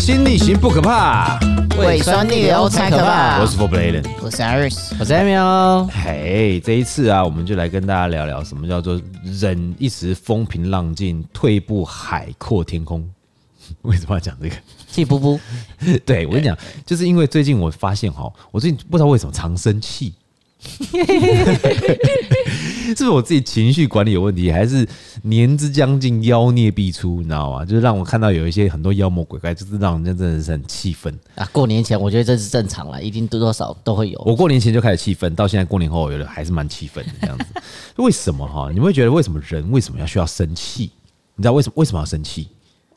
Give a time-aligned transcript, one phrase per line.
[0.00, 1.38] 心逆行不可怕，
[1.78, 3.38] 胃酸逆流才可怕。
[3.38, 5.86] 我是 For Bladen，我是 Iris，我是 Emil。
[5.88, 13.06] 嘿，这一次啊，我们就来跟大家聊聊什么叫做忍一时风平浪静，退一步海阔天空。
[13.82, 14.54] 为什么要讲这个？
[14.88, 15.38] 气噗噗。
[16.06, 20.14] 对，我跟你讲，就是因为最近我发现哈，我最近不知道为什么常生气。
[22.96, 24.86] 是不是我自己情绪管理有问题，还是
[25.22, 27.18] 年之将近妖孽必出？
[27.18, 27.64] 你知道吗？
[27.64, 31.48] 就是让我看到有一些很多妖魔鬼怪，就是让人家真的是很气愤啊！
[31.52, 34.20] 过年前我觉得这是正常了，一定多多少少都会有。
[34.24, 37.44] 我过年前就开始气愤，到现在过年后，我觉得还是蛮气愤的这样子。
[37.96, 38.68] 为什么哈？
[38.70, 40.90] 你们会觉得为什么人为什么要需要生气？
[41.36, 42.48] 你知道为什么为什么要生气？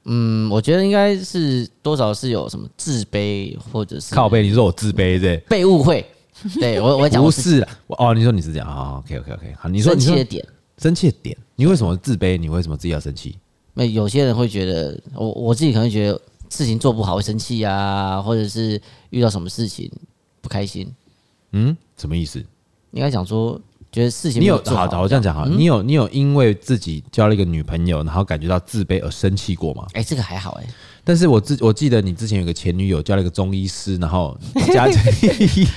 [0.06, 4.42] 嗯，我觉得应该是多少是有什么自卑，或者是靠背。
[4.42, 5.38] 你说我自卑对？
[5.48, 6.06] 被误会。
[6.60, 8.14] 对我，我讲不是我哦。
[8.14, 9.56] 你说你是这样啊？OK OK OK。
[9.60, 10.46] 好，你说生气的点，
[10.78, 12.38] 生气的点，你为什么自卑？
[12.38, 13.38] 你为什么自己要生气？
[13.74, 19.92] 那有些人会觉得，我我自己可能觉得事情做不好会生气啊，或者是遇到什么事情
[20.42, 20.92] 不开心。
[21.54, 22.44] 嗯，什么意思？
[22.92, 23.60] 应该讲说，
[23.92, 29.88] 觉得事情你有好的，我这样讲哈，你有你有因为自己交了一个女朋友，然后感觉到自卑而生气过吗？
[29.94, 30.66] 哎，这个还好哎。
[31.06, 34.38] 但是我自我记得你之前有个前女友交了一个中医师，然后
[34.74, 34.88] 家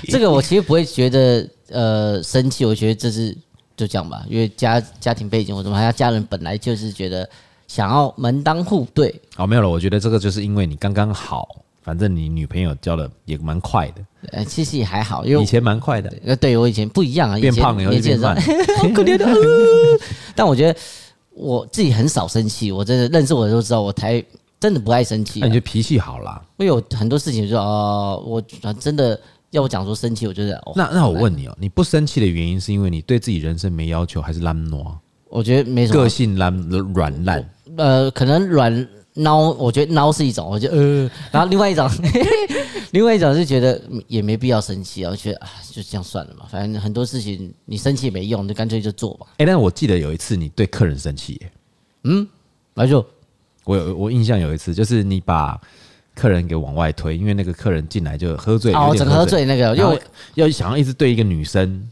[0.08, 3.36] 这个我其实不会觉得呃生气，我觉得这是
[3.77, 7.28] 就这样吧，因为家家庭背景或什么，还要家人本来就是觉得
[7.66, 9.12] 想要门当户对。
[9.36, 11.48] 哦，没有了，我觉得这个就是因为你刚刚好，
[11.82, 13.94] 反正你女朋友交的也蛮快的。
[14.30, 16.12] 呃，其实也还好，因为以前蛮快的。
[16.24, 18.36] 呃，对我以前不一样啊，变胖了以后变慢，
[18.78, 19.27] 好 可怜的。
[20.36, 20.78] 但我觉得
[21.34, 24.24] 我自己很少生气，我真的认识我的都知道，我才。
[24.67, 26.42] 真的不爱生气，啊，那你就脾气好啦。
[26.56, 28.42] 我有很多事情就哦，我
[28.81, 29.17] 真的
[29.53, 30.72] 要我讲说生气，我觉得哦。
[30.75, 34.84] 那那我问你哦，你不生气的原因是因为你对自己人生没要求，还是懒惰？
[35.28, 36.03] 我觉得没什么。
[36.03, 36.53] 个性懒
[36.92, 37.48] 软烂。
[37.77, 38.75] 呃，可能软
[39.15, 41.88] 孬，我觉得孬是一种，我觉得呃，然后另外一种，
[42.91, 49.27] 另外一种是觉得也没必要生气啊，我觉得啊，就这样算了嘛，反正很多事情你生气没用，就干脆就做吧。
[49.37, 51.53] 哎，但我记得有一次你对客人生气耶，
[52.03, 52.27] 嗯，
[52.75, 53.06] 那就。
[53.66, 55.60] 我有我印象有一次，就是你把
[56.15, 60.00] 客人给往外推，因为那个客人进来就喝醉，哦，整个喝醉那个，又
[60.37, 61.87] 要想要一直对一个女生，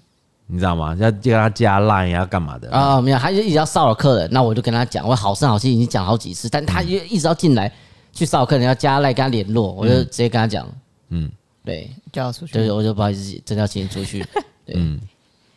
[0.47, 0.97] 你知道吗？
[1.01, 2.71] 要叫他加 line 要干嘛的？
[2.71, 7.71] 啊，没有，他就一直要骚扰客人，那我就跟他讲，我好声好气已经讲好几次，但他就一直要进来
[8.13, 10.67] 去骚扰客人，要加 line 跟他联络，我就直接跟他讲，
[11.09, 11.29] 嗯，
[11.65, 14.25] 对，叫他出去，对我就不好意思，真的要请你出去，
[14.65, 15.01] 对，嗯，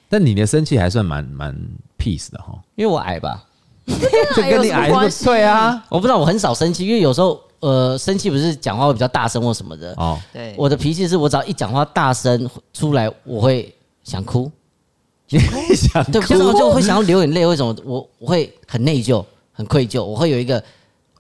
[0.09, 1.55] 但你的生气还算蛮蛮
[1.97, 3.44] peace 的哈，因为我矮吧。
[4.35, 10.19] 这跟你矮有对啊，我不知道，我很少生气，因为有时候呃，生气不是讲话会比较大声或什么的哦。
[10.33, 14.51] 对，我的脾气是我只要一讲话大声出来，我会想哭，
[15.29, 17.45] 你 会想哭，对，这样就会想要流眼泪。
[17.47, 17.75] 为什么？
[17.85, 20.59] 我我会很内疚、很愧疚，我会有一个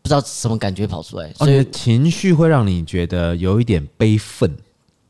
[0.01, 4.53] 不知道什么感觉跑出来，所以情绪会让你觉得有一点悲愤。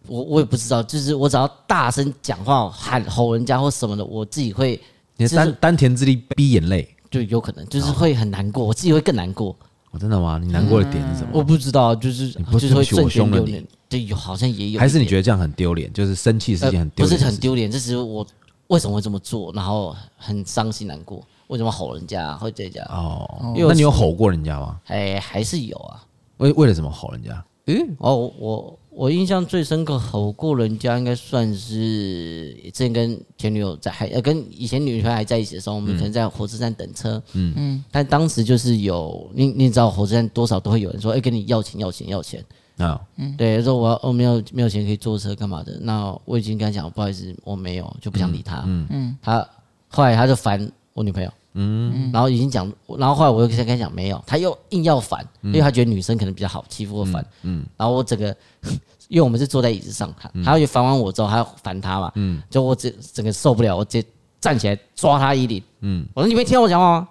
[0.07, 4.79] 我我也不知道，就是我只要大声讲话喊吼人家或什么的，我自己会
[5.17, 6.87] 你的丹丹田之力逼眼泪。
[7.09, 9.55] 就有可能，就是会很难过，我自己会更难过。
[9.91, 10.37] 我真的吗？
[10.37, 11.29] 你难过的点是什么？
[11.33, 13.65] 我不知道，就是就是会瞬间丢脸。
[13.89, 14.79] 对，有好像也有。
[14.79, 15.91] 还是你觉得这样很丢脸？
[15.93, 17.09] 就是生气是件很丢脸。
[17.09, 18.25] 不是很丢脸，这是我
[18.67, 21.23] 为什么会这么做，然后很伤心难过。
[21.47, 22.85] 为什么吼人家会这样？
[22.89, 24.77] 哦，那你有吼过人家吗？
[24.87, 26.03] 哎，还是有啊。
[26.37, 27.45] 为为了什么吼人家？
[27.67, 28.79] 嗯，哦，我。
[28.97, 37.53] 我印象最深刻，吼过人家应该算是之前跟前女友在还呃跟以前女朋友还在一起的时候，我们可能在火车站等车，嗯。
[37.55, 42.43] 嗯，但当时就是有你你知道火车站多少都会有人说，哎，跟你要钱要钱要钱。
[42.77, 48.87] 啊，嗯，对，说我我没有没有钱可以坐车干嘛的，那我已经跟他讲不好意思，我没有就不想理他，嗯。
[48.89, 49.47] 嗯，他
[49.89, 51.31] 后来他就烦我女朋友。
[51.59, 57.25] 嗯，然后已经讲，然后后来我又跟他讲没有，他又硬要反，因为他觉得女生可能比较好欺负或反。
[57.41, 58.35] 嗯，然后我整个，
[59.09, 62.11] 因为我们是坐在椅子上，他他又烦完我之后，还要烦他嘛。
[62.15, 64.07] 嗯，就我整整个受不了，我直接
[64.39, 65.63] 站起来抓他衣领。
[65.79, 67.07] 嗯，我说你没听我讲话吗？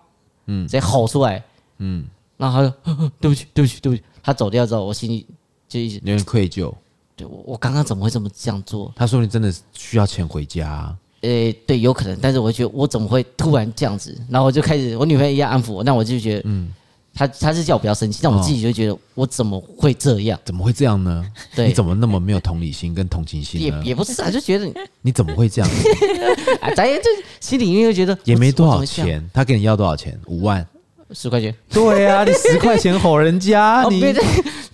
[0.47, 1.43] 嗯，直接吼出来。
[1.79, 2.07] 嗯，
[2.37, 4.03] 然后他就呵呵 对不起，对不起，对不起。
[4.23, 5.27] 他走掉之后，我心里
[5.69, 6.73] 就一直有点愧疚。
[7.17, 8.93] 对，我我刚刚怎么会这么这样做？
[8.95, 10.87] 他说你真的需要钱回家。
[10.89, 10.97] 诶、
[11.27, 14.17] 欸，对，有可能，但是我觉得我怎么会突然这样子？
[14.29, 16.69] 然后我就开始，我女朋友一样安抚我，那我就觉得，嗯，
[17.15, 20.39] 她她是叫我不要生气，但我自己就觉得我怎么会这样？
[20.45, 21.25] 怎么会这样呢？
[21.55, 23.83] 对，你怎么那么没有同理心跟同情心呢？
[23.83, 24.71] 也也不是啊，就觉得
[25.03, 25.71] 你 怎么会这样？
[26.61, 27.03] 啊，咱就
[27.41, 30.19] 心里面就觉得也没多少钱，他给你要多少钱？
[30.27, 30.67] 五万、
[31.13, 31.55] 十块钱？
[31.71, 34.23] 对啊，你十块钱吼人家， 你这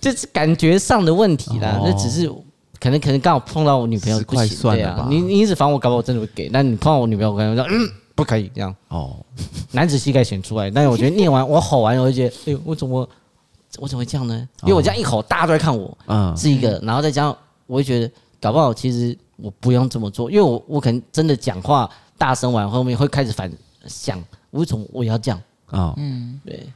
[0.01, 2.29] 这是感觉上的问题啦，那只是。
[2.83, 6.49] 可能可能刚好碰到我女朋友不行，对啊，你你一直烦我，搞不好我真的会给。
[6.49, 8.75] 那你碰到我女朋友，我可能说嗯，不可以这样。
[8.89, 9.15] 哦，
[9.71, 10.69] 男子气概显出来。
[10.69, 13.07] 但是我觉得念完我吼完，我就觉得，哎呦，我怎么
[13.79, 14.35] 我怎么会这样呢？
[14.63, 17.37] 因为我这样一吼，大家都在看我，嗯，是一个，然后再加上，
[17.67, 23.49] 我就觉得搞不好其实我不用这么做，因为我我可能真的讲话大声完后面会开始反
[23.87, 24.21] 想，
[24.51, 25.93] 为什么我要这样啊？
[25.95, 26.67] 嗯，对。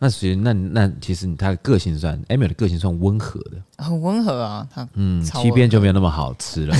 [0.00, 4.66] 那其实，那那其实他的个性算，Emily 的个性算温和的，很温和啊。
[4.72, 6.76] 他嗯，七边就没有那么好吃了。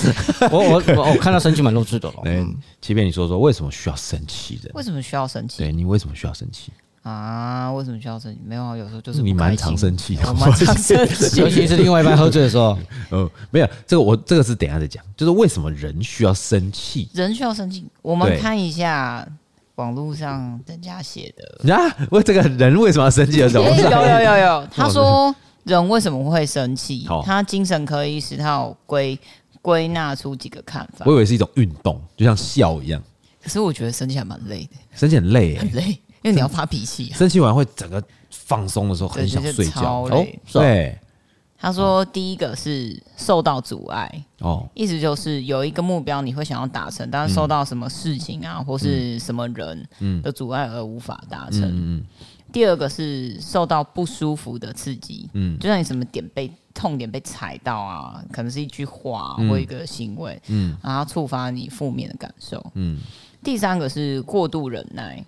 [0.50, 2.14] 我我我我看到生气蛮露出的了。
[2.24, 4.70] 嗯，七边你说说为什么需要生气的？
[4.72, 5.58] 为什么需要生气？
[5.58, 6.72] 对你为什么需要生气
[7.02, 7.70] 啊？
[7.72, 8.40] 为什么需要生气？
[8.42, 12.78] 没有啊，有时候就是你蛮常生气的，蛮常生气， 尤其是另外一半喝醉的时候。
[13.10, 15.04] 嗯，没有这个，我这个是等一下再讲。
[15.14, 17.06] 就是为什么人需要生气？
[17.12, 19.28] 人需要生气，我们看一下。
[19.76, 21.80] 网络上人家写的啊，
[22.10, 23.64] 为这个人为什么要生气的时候？
[23.64, 25.34] 有有有有， 他说
[25.64, 27.06] 人为什么会生气？
[27.24, 29.18] 他精神科医师他有归
[29.62, 31.04] 归纳出几个看法。
[31.06, 33.02] 我以为是一种运动，就像笑一样。
[33.42, 35.84] 可是我觉得生气还蛮累的，生气很累，很累，
[36.22, 37.10] 因为你要发脾气。
[37.12, 40.98] 生气完会整个放松的时候很想睡觉，哦，对。
[41.62, 49.88] 他说：“第一个是受到阻碍哦，意思就是有一个目标你会想要达成，但是受到什么事情啊，或是什么人
[50.24, 52.04] 的阻碍而无法达成。
[52.52, 62.98] 第二个是受到不舒服的刺激，嗯，就像你什么点被痛点被踩到啊，可能是一句话或一个行为，嗯，然后触发你负面的感受，嗯。
[63.44, 65.24] 第三个是过度忍耐，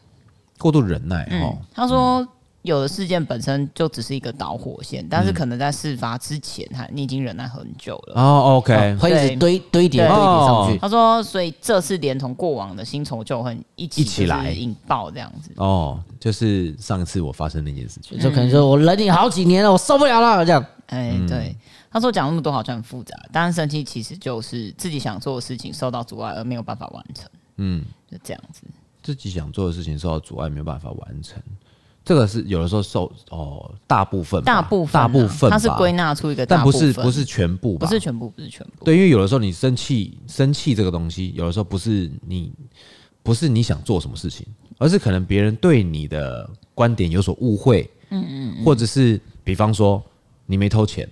[0.59, 1.57] 过度忍耐哦。
[1.73, 2.27] 他说。”
[2.65, 8.15] 有的事件本身就只是一个导火线，但是可能在事发之前，他你已经忍耐很久了。
[8.19, 10.79] 哦，OK，会一直堆堆叠堆叠上去。
[10.79, 15.53] 他说，所以这次连同过往的新仇旧恨一起一起来引爆这样子。
[15.57, 20.65] 哦，就是上一次我发生那件事情，就可能说我忍你好几年了，我受不了了这样。
[20.87, 21.55] 哎，对，
[21.91, 27.29] 他说讲那么多好像很复杂，但是生气其实就是自己想做的事情受到阻碍而没有办法完成。
[27.59, 28.63] 嗯，就这样子，
[29.03, 31.43] 自己想做的事情受到阻碍没有办法完成。
[32.05, 38.85] 这个是有的时候受哦，大部分大部分大部分，它是归纳出一个大部分，但不是不是全部，不是全部，不是全部。
[38.85, 42.53] 对，因为有的时候你生气，生气这个东西，有的时候不是你
[43.23, 44.47] 不是你想做什么事情，
[44.77, 50.03] 而是可能别人对你的观点有所误会，嗯嗯，或者是比方说
[50.45, 51.09] 你没偷钱，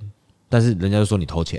[0.50, 1.58] 但是人家就说你偷钱，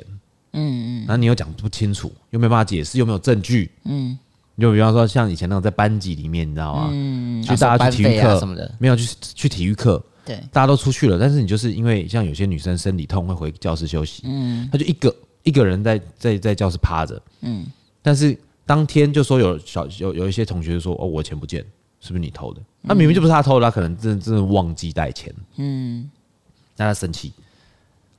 [0.52, 4.16] 嗯嗯，然后你又讲不清楚，又没办法解释，又没有证据，嗯。
[4.62, 6.90] 就比方说，像以前那种在班级里面，你知道吗？
[6.92, 11.18] 嗯，就大家去体育课什么的，没有去去体育课，对，大家都出去了。
[11.18, 17.66] 但是你就是因为像有些女生生理痛会回教室休息，嗯，她就一个一个人在在在教室趴着，嗯。
[18.02, 21.66] 但是当天就说有小有有一些同学就说：“哦，我钱不见，
[22.00, 26.10] 是不是你偷的？”那明明就不是他偷的，他可能真的真的忘记带钱，嗯。
[26.76, 27.32] 那他生气，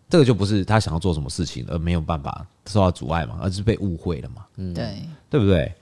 [0.08, 5.72] 这个就不是他想要做什么事情而没有办法受到阻碍嘛，而是被误会了嘛，嗯，对，对不对？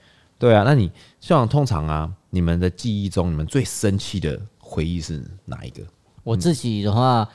[0.43, 0.91] 对啊，那你
[1.21, 5.81] 像通常啊，你们的记忆中，你们最生气的回忆是哪一个？
[6.21, 7.25] 我自己的话，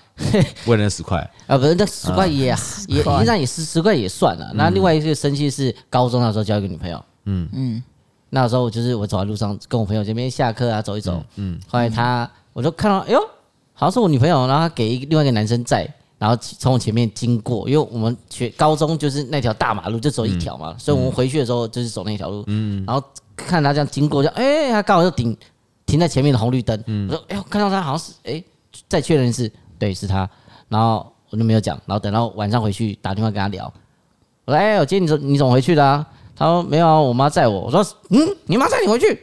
[0.66, 1.19] 为了那十块。
[1.46, 4.52] 啊， 不是那十块也也实际上也十十块也算了。
[4.52, 7.49] 那另外一个生气是高中那时候交一个女朋友，嗯。
[7.55, 7.82] 嗯，
[8.28, 13.20] 那时候我就是我走在路上跟我朋友这边下课啊走一走，嗯，后来他我就看到，哎呦，
[13.72, 15.90] 好像是我女朋友，然后他给另外一个男生载。
[16.19, 22.43] 然后从我前面经过，因为我们学高中就是那条大马路就走一条嘛，嗯、所以我们回去的时候就是走那条路。
[22.49, 23.03] 嗯，然后
[23.37, 25.37] 看他这样经过，就哎、欸，他刚好就停
[25.87, 26.82] 停在前面的红绿灯。
[26.87, 28.44] 嗯，我说哎呦，看到他好像是哎、欸，
[28.89, 30.29] 再确认一次，对，是他。
[30.69, 33.72] 然后我就没有讲，然后等到晚上回去打电话跟他聊。
[34.44, 36.05] 我说哎、欸，我今天你怎你怎么回去的啊？
[36.34, 37.60] 他说没有啊，我妈载我。
[37.60, 39.20] 我说嗯，你妈载你回去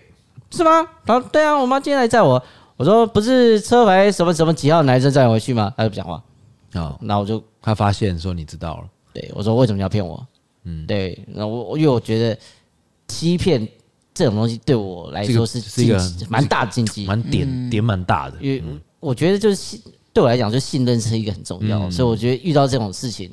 [0.50, 0.88] 是吗？
[1.06, 2.42] 他说对啊，我妈今天来载我。
[2.78, 5.74] 我说不是车牌什么什么几号男生载我回去吗？
[5.75, 6.22] 他就不讲话。
[6.75, 10.25] 哦，那我就他发现说你知道了，对我说为什么要骗我？
[10.63, 12.38] 嗯，对，那我因为我觉得
[13.08, 13.67] 欺骗
[14.13, 18.38] 这种东西对我来说是是一个蛮大的禁忌，蛮点点蛮大的。
[18.39, 18.63] 因为
[19.00, 19.79] 我觉得就是信
[20.12, 23.29] 对我来讲，就信任是一个很重要，所以我觉得遇到这种事情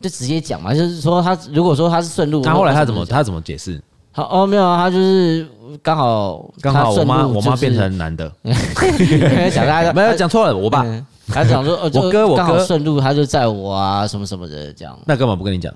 [0.00, 3.82] 就直接讲嘛，就是说他如果说他是顺路，那后来他怎么他怎么解释？
[4.12, 5.48] 好哦，没有啊，他就是
[5.82, 8.30] 刚好刚好我妈我妈变成男的，
[9.52, 10.84] 讲他 没有讲错了，我爸。
[11.32, 14.98] 他想说， 我哥我哥顺路，他就载我啊，什么什么的这样。
[15.06, 15.72] 那干嘛不跟你讲？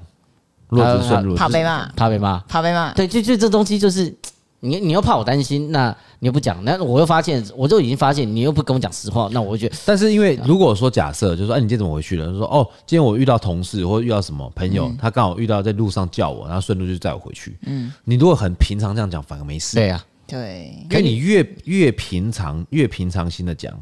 [0.68, 2.92] 若是顺路，怕被骂，怕被骂，怕被骂。
[2.92, 4.12] 对，就就这东西就是，
[4.58, 9.76] 你你又怕我担心，那你又不讲，那我又发现，我就已经发现，你又不跟我讲实话，那我会觉得。
[9.84, 12.26] 但是因为如果说假设，就是说，哎，你今天怎么回去了？
[12.26, 17.56] 就说哦，今天我遇到同事或者遇到什么朋友，他刚好遇到在路上叫我，然后顺路就载我回去。
[17.64, 19.76] 嗯，你如果很平常这样讲，反而没事。
[19.76, 20.84] 对呀，对。
[20.90, 23.72] 因为你越越平常越平常心的讲，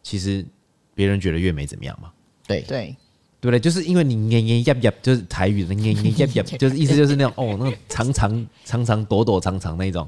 [0.00, 0.46] 其实。
[1.00, 2.10] 别人觉得越没怎么样嘛？
[2.46, 2.94] 对对
[3.40, 3.58] 对不对？
[3.58, 10.06] 就是因为你念念呀呀，就是台语的念念呀呀， 就是意思就是那种哦，那种长长长长躲躲藏藏那种，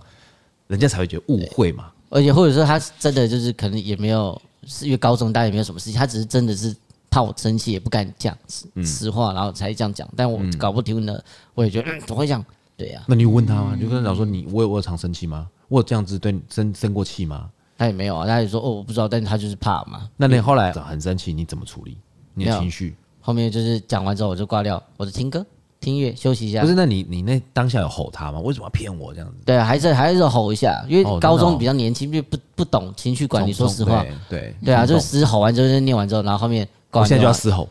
[0.66, 1.90] 人家才会觉得误会嘛。
[2.10, 6.76] 而且或者说他真的就是可能也没有是因为高中大家也没有什么事情，他只是真的是
[7.08, 8.36] 怕我生气，也不敢讲
[8.84, 10.06] 实话，然后才这样讲。
[10.14, 11.18] 但我搞不听呢，
[11.54, 12.44] 我也觉得、嗯、怎么会这样？
[12.76, 13.08] 对呀、啊。
[13.08, 13.70] 那你有问他吗？
[13.72, 15.48] 嗯、就跟他讲说你，我有我有常生气吗？
[15.68, 17.48] 我有这样子对你生生过气吗？
[17.82, 20.08] 他也没有啊，他也说哦，我不知道，但是他就是怕嘛。
[20.16, 21.98] 那你后来很生气，你怎么处理
[22.32, 22.94] 你的情绪？
[23.20, 25.44] 后面就是讲完之后我就挂掉，我就听歌。
[25.80, 26.76] 听音乐休息一下，不是？
[26.76, 28.38] 那你你那当下有吼他吗？
[28.38, 29.34] 为什么要骗我这样子？
[29.44, 33.52] 对啊，还是还是吼一下，因为高中比较年轻，就不不懂情绪管理。
[33.52, 37.68] 说实话，对对啊，就是嘶吼完之后，就念完之后，然后后面我现在就要嘶吼，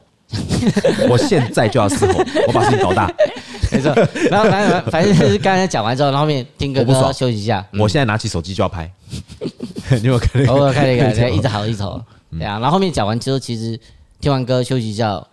[1.10, 3.10] 我现在就要嘶吼，我把事情搞大，
[3.72, 3.94] 没错。
[4.30, 7.66] 然后反正反正就是刚才讲完之后，然后后面听歌，不爽休息一下。
[7.74, 8.92] 我现在拿起手机就要拍，
[10.02, 10.44] 你有看？
[10.46, 12.60] 偶尔看了一看，一直好一直吼，对啊。
[12.60, 13.80] 然后后面讲完之后，其实
[14.20, 15.26] 听完歌休息一下。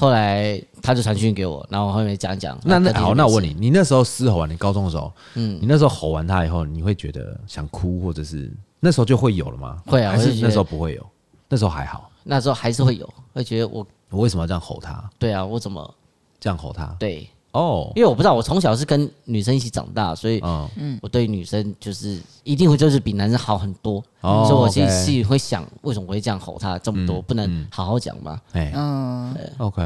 [0.00, 2.56] 后来他就传讯给我，然后我后面讲讲。
[2.62, 8.48] 那那好，那我问你，你那时候嘶吼完，你高中的时候，嗯，你那时候吼完他以后，你会觉得想哭，或者是
[8.78, 9.76] 那时候就会有了吗？
[9.86, 11.04] 会啊，还是那时候不会有？
[11.48, 15.02] 那时候还好，那时候还是会有，会觉得我我为什么要这样吼他？
[15.18, 15.92] 对啊，我怎么
[16.38, 16.86] 这样吼他？
[17.00, 17.28] 对。
[17.52, 20.40] 哦，因为我不知道，我从小是跟女生一起长大，所以
[20.76, 28.40] 嗯，我对女生就是一定会就是比男生好很多，所以我其实心里会想，为什么我会这样吼他这么多，不能好好讲吗？
[28.52, 29.82] 哎，嗯，OK，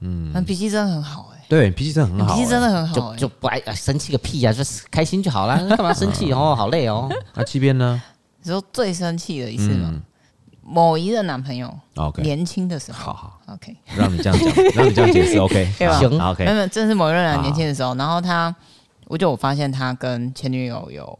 [0.00, 6.32] 嗯，脾气真的很好哎，对，脾气真的很好，脾气真的很好，就就不爱生气个屁呀，就开心就好了，干嘛生气？
[6.32, 6.54] 哦？
[6.56, 7.08] 好累哦。
[7.34, 8.00] 那七边呢？
[8.42, 10.00] 你说最生气的一次吗？
[10.72, 15.68] 某一任男朋友，OK，年轻的时候，好好，OK，让你这样讲， 让你这样解释，OK？
[15.78, 18.54] 行，OK，没有，这是某一任男年轻的时候，然后他，
[19.08, 21.18] 我就我发现他跟前女友有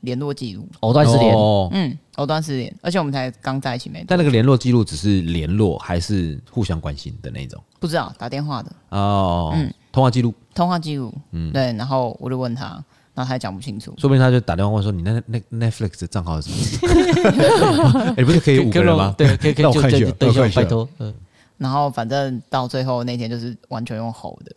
[0.00, 1.32] 联络记录，藕断丝连，
[1.70, 7.62] 嗯，藕断丝连，而且我们才刚在一起没多久，但那个联络记录只是联络还是互相关心的那种？
[7.78, 8.72] 不知道，打电话的。
[8.88, 12.84] 哦，嗯，通话记录，通话记录，嗯，对，然后我就问他。
[13.18, 19.12] 然后他也讲不清楚，说不定他就打电话问说：“你那那 Netflix 的账号是什么？” 哎，不是可以五个人吗？
[19.18, 20.88] 对，可以可以，就对对，拜托。
[21.56, 24.52] 然后反正到最后那天就是完全用吼的，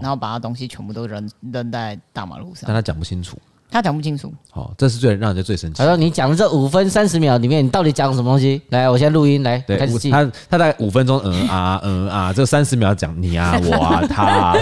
[0.00, 2.62] 然后把他东西全部都扔扔在大马路上。
[2.64, 3.36] 但他讲不清楚，
[3.70, 4.32] 他讲不清楚。
[4.50, 5.76] 好，这是最让人家最生气。
[5.76, 10.10] 他说：“你讲的这五分三十秒里面，你到底讲什么东西？”来，我现在录音来开始记。
[10.10, 14.54] 他他大概五分钟，嗯啊嗯啊，这三十秒讲你啊我啊他啊，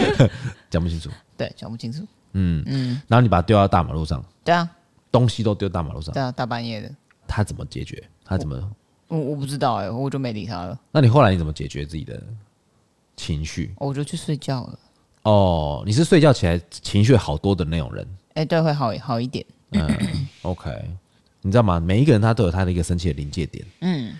[0.70, 1.10] 讲不清楚。
[1.36, 2.00] 对，讲不清楚。
[2.38, 4.68] 嗯嗯，然后你把它丢到大马路上，对啊，
[5.10, 6.94] 东西都丢大马路上，对啊，大半夜的，
[7.26, 8.02] 他怎么解决？
[8.24, 8.70] 他怎么？
[9.08, 10.78] 我我不知道哎、欸，我就没理他了。
[10.92, 12.22] 那你后来你怎么解决自己的
[13.16, 13.74] 情绪？
[13.78, 14.78] 我就去睡觉了。
[15.22, 18.06] 哦，你是睡觉起来情绪好多的那种人？
[18.34, 19.44] 哎、欸，对，会好好一点。
[19.70, 19.88] 嗯，
[20.42, 20.70] OK，
[21.40, 21.80] 你知道吗？
[21.80, 23.64] 每一个人他都有他的一个生气的临界点。
[23.80, 24.14] 嗯，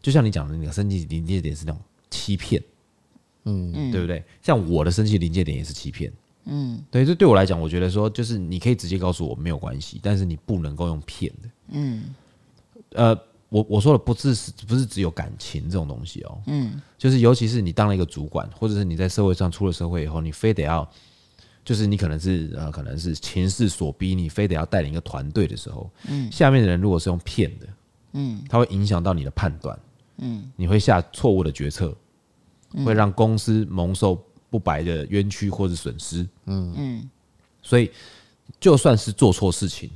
[0.00, 2.62] 就像你讲的那个生气临界点是那种欺骗，
[3.44, 4.22] 嗯，对不对？
[4.42, 6.12] 像我的生气临界点也是欺骗。
[6.50, 11.48] 嗯，对，这对我来讲，我觉得说就是你可以直接告诉我没有关系，但是你不能够用骗的。
[11.72, 12.14] 嗯，
[12.92, 13.14] 呃，
[13.50, 16.40] 我我说的不是不是只有感情这种东西哦。
[16.46, 20.90] 嗯，就是尤其是你当了一个主管，或者是你在社会上出了社会以后，你非得要，
[21.64, 27.66] 就是你可能是呃可能是情势所逼，你非得要带领一个团队的时候，嗯，下面的人如果是用骗的，
[28.14, 29.78] 嗯，它会影响到你的判断，
[30.16, 31.94] 嗯，你会下错误的决策，
[32.86, 34.18] 会让公司蒙受。
[34.50, 36.74] 不白的冤屈或者损失，嗯。
[36.76, 37.10] 嗯，
[37.62, 37.90] 所以
[38.58, 39.90] 就算是做错事情，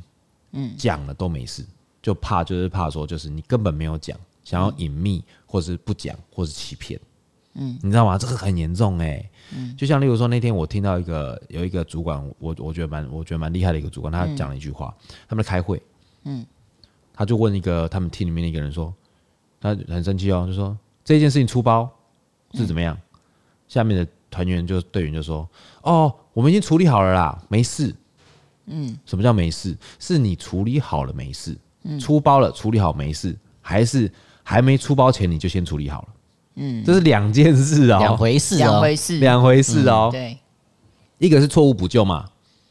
[0.53, 1.65] 嗯，讲了都没事，
[2.03, 7.01] 就怕就是怕说就是你根本没有讲，想要隐秘或是不讲或是欺骗，
[7.55, 8.19] 嗯，你知道吗？
[8.19, 14.95] 这个很严重哎，嗯，就像例如说那天我听到一个有一个主管，我我觉得蛮我觉得蛮厉害的一个主管，他讲了一句话，
[15.27, 15.81] 他们在开会，
[16.25, 16.45] 嗯，
[17.15, 18.93] 他就问一个他们厅里面的一个人说，
[19.61, 21.91] 他很生气哦，就说这件事情出包
[22.53, 22.99] 是怎么样，
[23.67, 24.07] 下面的。
[24.33, 25.49] 团员就队员就说
[25.83, 27.95] ：“哦，我们已经处理好了啦，没事。”
[28.67, 29.77] 嗯，什么叫没事？
[29.99, 31.59] 是你处理好了没事，
[32.01, 34.11] 出包了处理好没事，还是
[34.43, 36.09] 还没出包前你就先处理好了？
[36.55, 40.11] 嗯，这是两件事哦，两回事，两回事，两回事哦。
[40.13, 40.39] 对，
[41.19, 42.25] 一个是错误补救嘛，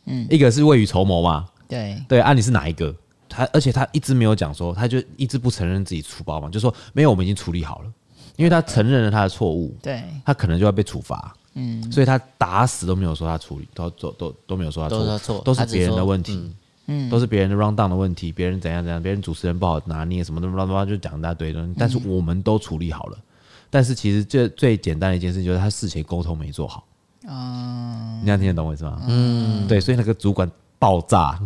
[0.05, 1.45] 嗯，一个是未雨绸缪嘛。
[1.67, 2.95] 对对，啊，你是哪一个？
[3.27, 7.91] 他而且他一直没有讲说，他就一直不承认自己出包嘛，就说没有，我们已经处理好了，
[8.37, 11.33] 因为他承认了他的错误，对，他可能就要被处罚。
[11.53, 16.51] 嗯，所以他打死都没有说他处理，都都都都没有说他错，都是别人的问题，
[16.87, 23.17] 嗯，都是别人的 run down 的问题，别人怎样怎样，别人主持人不好拿捏什么的，乱七八糟就讲一大堆东西，但是我们都处理好了。
[23.69, 26.85] 但是其实最最简单的一件事就是他事前沟通没做好，
[27.27, 29.01] 啊，你这样听得懂我意思吗？
[29.07, 31.39] 嗯，对，所以那个主管爆炸，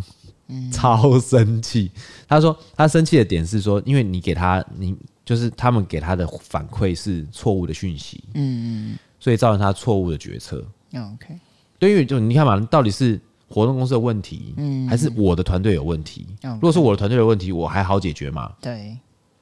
[0.72, 1.90] 超生气。
[2.28, 8.98] 他说他生气的点是说，因为你给他，你就是他们给他的反馈是错误的讯息，嗯嗯。
[9.26, 10.64] 所以造成他错误的决策。
[10.94, 11.36] OK，
[11.80, 16.24] 对，因为就你看嘛，到底是活动公司的问题，嗯，还是我的团队有问题？
[16.44, 18.52] 如果是我的团队有问题，我还好解决嘛。
[18.60, 18.96] 对，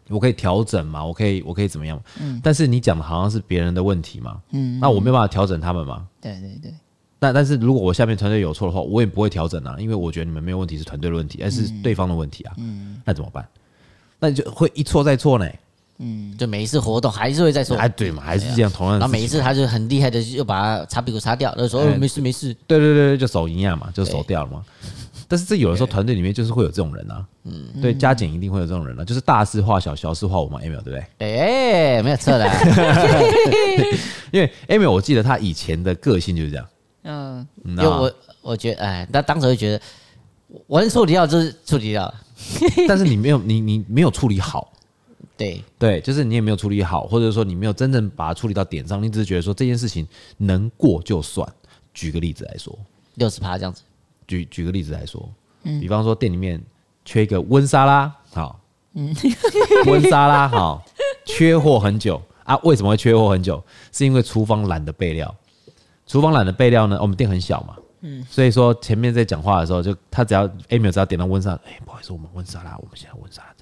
[0.09, 2.03] 我可以调整嘛，我可以我可以怎么样？
[2.19, 6.73] 嗯，但是你讲的好像是别人的问题嘛，嗯，那我没有办法调整他们嘛，对对对。
[7.19, 13.47] 但但是如果我下面团队有错的话，我也不会调整啊，因为我觉得你们没有问题是团队的问题，而是对方的问题啊，嗯，那怎么办？
[14.19, 15.47] 那你就会一错再错呢。
[15.99, 18.99] 嗯，就每一次活动还是会再说，哎，对嘛，还是这样，同样。
[18.99, 22.55] 然后每一次他就很厉害的，就把他擦屁股擦掉，就说没事没事。
[22.67, 24.65] 对对对，就手一样嘛，就手掉了嘛。
[25.27, 31.07] 但是这有的时候团队里面就是会有这种人啊，嗯，对，加减一定会有这种人啊，就是大事化小，小事化无嘛，Emil 对不对？
[31.19, 32.47] 哎，没有错的。
[34.31, 36.67] 因为 Emil 我记得他以前的个性就是这样，
[37.05, 39.81] 嗯，因为我我觉得，哎，他当时会觉得，
[40.67, 42.13] 我能处理掉就是处理掉，
[42.87, 44.73] 但是你没有，你你没有处理好。
[45.37, 50.07] 对对，就是你也没有处理好，或者说你没有真正把它处理到点上，你只是觉得说这件事情
[50.39, 51.47] 能过就算。
[51.93, 52.77] 举个例子来说，
[53.15, 53.83] 六十趴这样子。
[54.27, 55.29] 举举个例子来说，
[55.63, 56.61] 嗯，比方说店里面
[57.05, 58.59] 缺一个温沙拉，好，
[58.95, 59.15] 嗯，
[59.87, 60.85] 温沙拉好，
[61.25, 62.57] 缺货很久啊？
[62.65, 63.63] 为什么会缺货很久？
[63.93, 65.33] 是因为厨房懒得备料，
[66.07, 66.99] 厨房懒得备料呢？
[67.01, 73.54] 我们店很小嘛，嗯，所以说前面在讲话的时候，就他只要 Emil 只要点到温沙拉，哎，不好意思，我们温莎拉，我们现在温莎拉。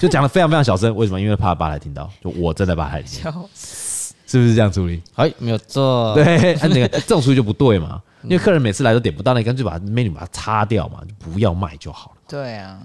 [0.00, 1.20] 就讲的非常非常小声，为什么？
[1.20, 2.10] 因为怕爸来听到。
[2.22, 5.02] 就我真的吧台听到，是不是这样处理？
[5.14, 6.14] 哎，没有错。
[6.14, 8.02] 对， 那个这种处理就不对嘛。
[8.22, 12.16] 因为客人每次来都点不到，那你干脆把 menu 把它擦掉嘛，就不要卖就好了。
[12.26, 12.80] 对啊，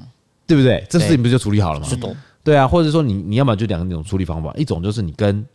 [0.46, 0.86] 对不对？
[0.90, 1.86] 这事情不就处理好了吗？
[1.88, 2.16] 是的。
[2.44, 5.46] 对啊，或者说你你要么就两种处理方法，一种就是你跟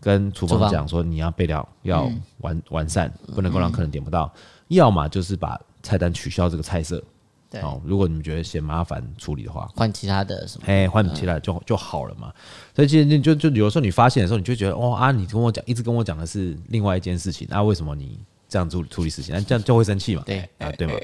[0.00, 4.28] 跟厨房讲说你要备料要完完善，不能够让客人点不到；
[4.68, 7.02] 要么就是把菜单取消这个菜色。
[7.50, 10.66] 对哦，如果你们觉得嫌麻烦处理的话，换其他的什么？
[10.66, 12.32] 哎，换其他的就就好了嘛。
[12.76, 19.34] 所以其实你就就有时候你发现的时候，你就觉得哦啊，你跟我讲，一直跟我讲的是另外一件事情，那、啊、为什么你这样处处理事情？
[19.34, 20.22] 那这样 就会生气嘛？
[20.26, 20.94] 对啊，对吗？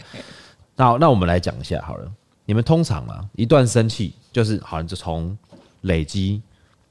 [0.77, 2.13] 那那我们来讲一下好了。
[2.45, 5.35] 你们通常啊，一段生气就是好像就从
[5.80, 6.43] 累积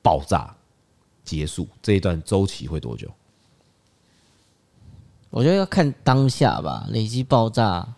[0.02, 0.52] 爆炸
[1.24, 3.08] 结束这一段周期会多久？
[5.30, 7.94] 我觉得要看当下吧，累积爆炸，嗯。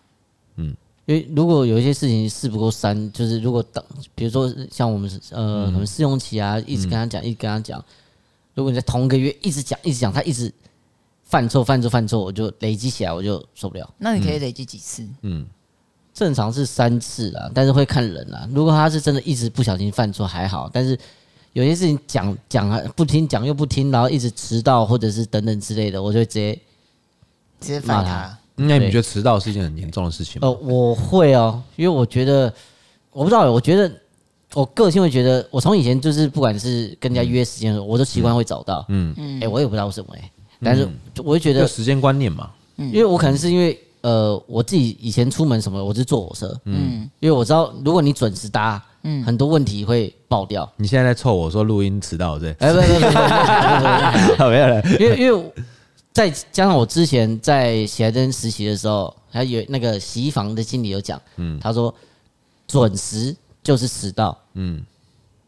[1.06, 3.84] 因为如果有一些事情事不过三，就是如果当
[4.15, 7.84] 比如说像我们呃，可能试用期啊，一直跟他讲，一直跟他讲，
[8.56, 10.52] 如果你在同一个月一直讲，一直讲，他一直
[11.24, 13.88] 犯错、犯错、犯错，我就累积起来，我就受不了。
[14.00, 15.08] 那你可以累积几次？
[15.22, 15.46] 嗯，
[16.12, 18.50] 正常是三次啊，但是会看人啊。
[18.52, 20.98] 如果他是真的一直不小心犯错还好，但是
[21.54, 26.60] 有些事情讲讲不听，讲又不听，然后一直迟到或者是等等之类的，我就会直接
[27.60, 28.36] 直接骂他。
[28.56, 30.48] 那你觉得迟到是一件很严重的事情吗？
[30.48, 32.52] 呃，我会哦，因为我觉得，
[33.12, 33.91] 我不知道，我觉得
[34.54, 38.86] 我个性会觉得，我从以前就是不管是跟人家约时间的时候，我都习惯会早到。
[38.88, 40.32] 嗯嗯，哎，我也不知道为什么哎，
[40.63, 40.88] 但是
[41.18, 50.72] 我会觉得时间观念嘛，因为我可能是因为呃，我自己以前出门什么，我是坐火车，嗯，因为我知道如果你准时搭，嗯，很多问题会爆掉。
[50.78, 52.56] 你现在在凑我说录音迟到对？
[52.60, 55.52] 哎，不不不不不，没有了，因为因为。
[56.15, 61.93] 再加上我之前在喜来登实习的时候，还有那个洗衣房的经理有讲，嗯，他说
[62.65, 64.82] 准时就是迟到，嗯，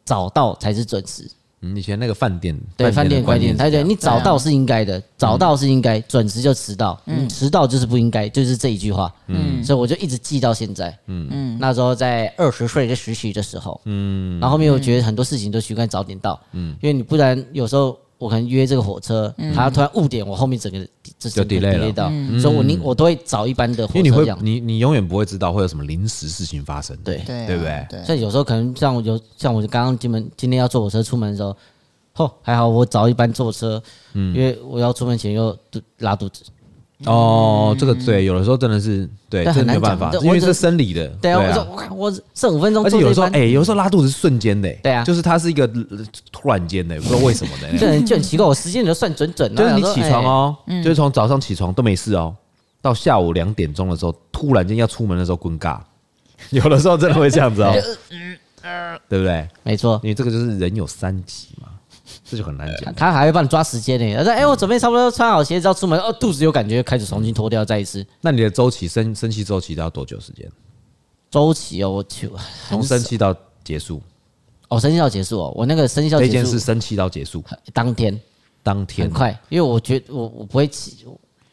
[0.04, 1.26] 早到才是准时。
[1.62, 11.30] 嗯，以前那个饭店，对饭店关店，对对，你早到是应该的，早到是应该，准时就迟到，嗯，迟到就是不应该，就是这一句话，嗯，所以我就一直记到现在，嗯。
[11.32, 17.98] 嗯，那时候在二十岁在实习的时候，嗯，然后后面我觉得很多事情都习惯早点到，嗯，因为你不然有时候。
[18.18, 20.80] 我可能约这个火车，他突然误点，我后面整个
[21.20, 24.00] 就 delay 到，所以我宁我都会找一班的火车。
[24.00, 27.18] 因为你会，你你永远不会知道会有什么临时事情发生，对。
[27.26, 28.04] 对不对？
[28.04, 31.56] 所以有时候可能像我有像我刚刚进门今天要坐火车出门的时候，
[32.16, 33.82] 哦还好我早一班坐车，
[34.14, 35.56] 因为我要出门前又
[36.00, 36.44] 拉肚子。
[37.06, 41.08] 哦，这个对，有的时候真的是对，这没有办法，因为是生理的。
[41.22, 45.68] 对啊，我说我我剩五分钟，而且有时候哎，有时候拉肚子是瞬间的，对啊，就是它是一个
[46.32, 52.36] 突然间的，不知道为什么的，就 很就很奇怪，我时间都算准准的，就是你起床哦，就是从早上起床都没事哦，
[52.82, 55.78] 到下午两点钟的时候，突然间要出门的时候滚尬，
[56.50, 57.72] 有的时候真的会这样子哦，
[59.08, 59.48] 对不对？
[59.62, 61.68] 没错，因为这个就是人有三急嘛。
[62.24, 64.18] 这就很难讲，他还会帮你抓时间呢。
[64.18, 70.50] 他说：“哎，我准备差不多穿好鞋子要出门，哦，肚子有感觉，开始重新脱掉再一次。”那你的周期生生气周期都要多久时间？
[71.30, 72.30] 周期哦，我去，
[72.70, 74.02] 从生气到结束。
[74.70, 77.44] 哦，生气到结束哦，我那个生气到结束，那件事生气到结束
[77.74, 78.20] 当天，
[78.64, 81.06] 当天很快，因为我觉得我我不会气，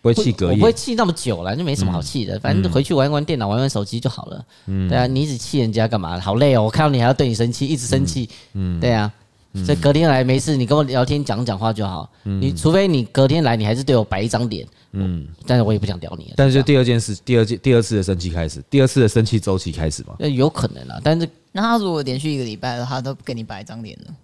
[0.03, 4.45] 不会气隔夜，我不会气那么久了，就没什么好气的，反正回去玩玩电脑，玩玩手机就好了。
[4.67, 6.19] 嗯，对啊，你一直气人家干嘛？
[6.19, 8.29] 好累哦，我看到你还要对你生气，一直生气。
[8.55, 9.13] 嗯，对啊。
[9.63, 12.11] 所以隔天来没事，你跟我聊天讲讲话就好。
[12.25, 16.33] 你除非你隔天来，你还是对我摆一张脸，嗯，但是我也不想屌你。
[16.37, 20.17] 但是就第二件事，第二件第二次的生气开始，第二次的生气周期开始嘛？
[20.19, 24.15] 那有可能啊，但是那他如果连续一个礼拜他都给你摆一张脸了？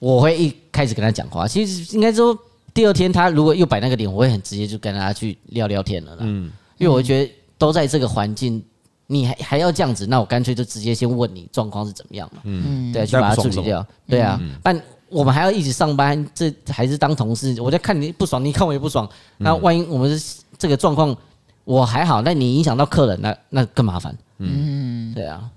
[0.00, 2.36] 我会一开始跟他讲话，其实应该说
[2.74, 6.18] 第二天他如果又摆那个脸，我会很直接就跟他去聊聊天了啦。
[6.20, 8.62] 嗯，因为我觉得都在这个环境，
[9.06, 12.40] 你还还要这样子，那我干脆就直接先问你状况是怎么样嘛。
[12.44, 13.86] 嗯，对，去把它处理掉。
[14.06, 17.60] 对啊，但我们还要一起上班，这还是当同事。
[17.60, 19.08] 我在看你不爽，你看我也不爽。
[19.38, 21.16] 那万一我们是这个状况，
[21.64, 24.16] 我还好，那你影响到客人，那那更麻烦。
[24.38, 25.50] 嗯，对啊。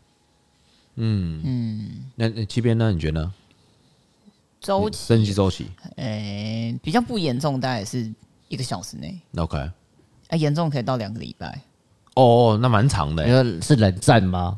[1.00, 2.92] 嗯嗯，那那这边呢？
[2.92, 3.34] 你觉得呢？
[4.60, 8.12] 周期，升级周期，诶、欸，比较不严重，大概是
[8.48, 9.16] 一个小时内。
[9.36, 9.72] OK，啊，
[10.36, 11.62] 严重可以到两个礼拜。
[12.18, 13.24] 哦，那蛮长的。
[13.44, 14.58] 你是冷战吗？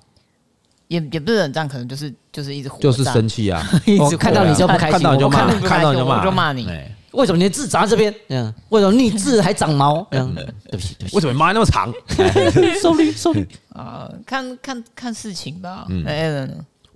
[0.88, 3.64] 也也不是冷战，可能就是就是一直火，就是生气啊！
[4.00, 6.68] 我看到你就不开心，看到你就骂，看到你就骂，我就骂你。
[7.12, 8.14] 为什么你的字长在这边？
[8.30, 10.06] 嗯，为什么你字还长毛？
[10.12, 11.16] 嗯，对不起，对不起。
[11.16, 11.92] 为什么你妈那么长？
[12.82, 13.48] Sorry，Sorry。
[13.74, 15.86] 啊，看看看事情吧。
[15.90, 16.50] 嗯，哎，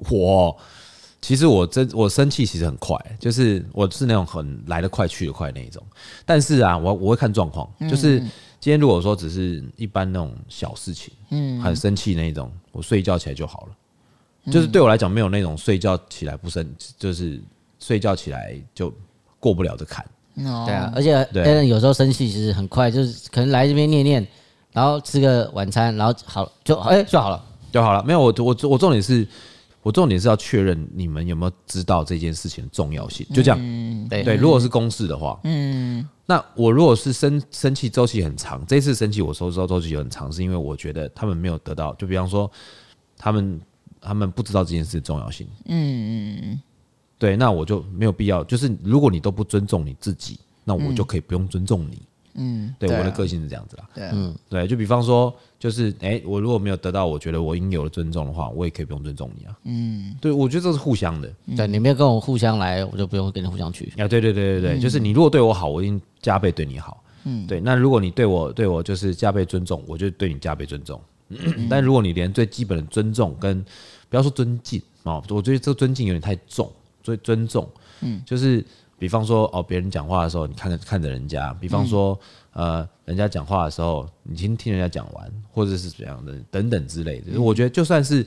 [0.10, 0.58] 我。
[1.22, 5.82] 其实我真我生气其实很快，就是我是那种很来得快去得快那一种。
[6.26, 8.22] 但是啊，我我会看状况，就是
[8.64, 14.50] 今天如果说只是一般那种小事情，嗯，很生气那一种，我睡一觉起来就好了。
[14.50, 16.66] 就是对我来讲，没有那种睡觉起来不生，
[16.98, 17.42] 就是
[17.78, 18.90] 睡觉起来就
[19.38, 20.06] 过不了的坎。
[20.34, 24.26] 对啊，而且对有时候生气其实很快，就是可能来这边念念，
[24.72, 28.02] 然后吃个晚餐，然后好就哎就好了就好了。
[28.06, 29.28] 没有我我我重点是。
[29.84, 33.60] 我重点是要确认你们有没有知道这件事情的重要性，就这样。
[33.62, 34.24] 嗯、对。
[34.24, 42.50] 对，如果是公事的话，嗯，那我如果是生生气周期很长，这次生气我收收周期很长，是因为我觉得他们没有得到，就比方说
[43.18, 43.62] 他们
[44.02, 46.62] 他们不知道这件事的重要性，嗯嗯嗯，
[47.20, 52.02] 对，那我就没有必要，就是如果你都不尊重你自己，那我就可以不用尊重你。
[52.36, 53.88] 嗯，对，我的个性是这样子啦。
[53.94, 55.32] 对，嗯，对，就比方说，
[55.64, 59.58] 就是，哎，我如果没有得到我觉得我应有的尊重的话，我也可以不用尊重你啊。
[59.64, 61.34] 嗯，对，我觉得这是互相的。
[61.56, 63.86] 对，你没有跟我互相来，我就不用跟你互相去。
[63.96, 67.02] 啊，对对对对对，就是你如果对我好，我一定加倍对你好。
[67.24, 71.00] 嗯，对，那如果你对我对我就是加倍尊重，我就对你加倍尊重。
[71.70, 73.64] 但如果你连最基本的尊重跟
[74.10, 76.70] 不要说尊敬哦，我觉得这尊敬有点太重，
[77.02, 77.66] 所以尊重，
[78.02, 78.62] 嗯，就是。
[79.04, 81.54] 比方说哦，别人讲话的时候，你看着看着人家。
[81.60, 82.18] 比方说，
[82.54, 87.38] 呃，人家讲话的时候，你先听人家讲完，或者是怎样的等等之类的。
[87.38, 88.26] 我觉得就算是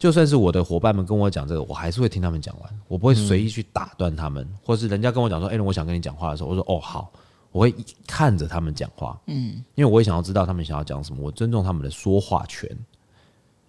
[0.00, 6.32] 就算是我的伙伴们跟我讲这个，我还是会听他们讲完，我不会随意去打断他们，或者是人家跟我讲说，哎，我想跟你讲话。
[6.32, 7.08] 的时候，我说哦好，
[7.52, 7.72] 我会
[8.04, 12.68] 看着他们讲话，嗯，因为我也想要知道他们想要讲什么，我尊重他们的说话权，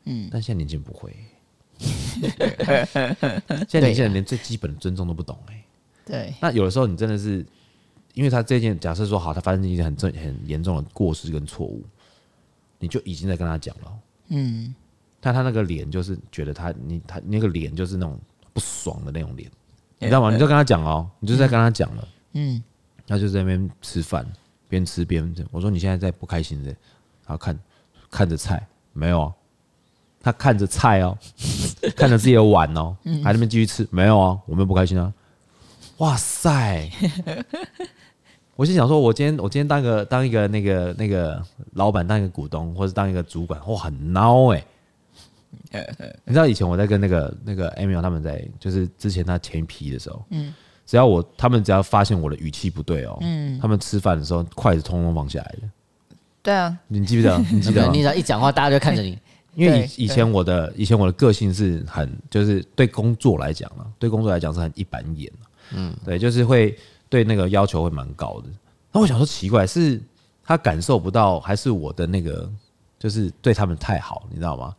[0.06, 1.15] 嗯，但现在年轻人不会，
[3.70, 5.63] 现在年轻人连最基本的尊重都不懂哎。
[6.08, 7.46] 对，那有的时候你真的是，
[8.13, 11.84] 因为他这件假设说好，他发生一件很正很严重的过失跟错误，
[12.80, 13.93] 你就已经在跟他讲了，
[14.30, 14.74] 嗯，
[15.20, 18.17] 但他那个脸就是觉得他你他那个脸就是那种
[18.54, 19.52] 不爽的那种脸，
[20.00, 20.32] 你知道吗？
[20.32, 22.63] 你就跟他讲哦，你就在跟他讲了，嗯，
[23.06, 24.26] 他就在那边吃饭，
[24.70, 26.78] 边吃边我说你现在在不开心的，然
[27.28, 27.60] 后看
[28.10, 29.34] 看着菜没有啊，
[30.22, 31.17] 他看着菜哦，
[31.98, 35.13] 看着自己的碗哦，还在那边继续吃没有啊，我们不开心啊。
[35.98, 36.90] 哇塞！
[38.56, 41.42] 我心想说，我今天我今天当一个当一个那个那个
[41.74, 44.64] 老板，当一个股东，或者当一个主管，哇，很孬哎！
[46.26, 50.54] 你知道以前我在跟那个那个 Emil 他们在，就是之前他前一批的时候，嗯，
[50.86, 55.70] 只要我他们只要发现我的语气不对哦，嗯，他们吃饭的时候筷子通通放下来的。
[56.42, 57.38] 对啊，你记不记得？
[57.52, 57.88] 你记得？
[57.92, 59.18] 你只要一讲话，大家就看着你。
[59.56, 65.32] 因为以以前我的以前我的个性是很就是对工作来讲啊，对工作来讲是很一板一眼。
[65.71, 66.77] 嗯，对，就是会
[67.10, 68.49] 对那个要求会蛮高的。
[68.91, 70.01] 那我想说奇怪，是
[70.43, 72.49] 他感受不到，还是我的那个
[72.97, 74.75] 就是对他们太好，你知道吗？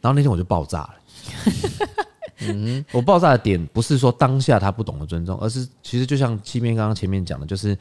[0.00, 0.94] 然后那天我就爆炸了。
[2.42, 7.76] 嗯，我爆炸的点不是说当下他不懂得尊重，而是其实就像七边刚刚前面讲的，就是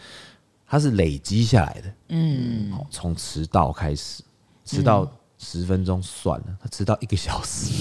[0.68, 1.94] 他是累积下来的。
[2.10, 4.22] 嗯，从迟到开始，
[4.66, 7.72] 迟到十分钟算了，他迟到一个小时，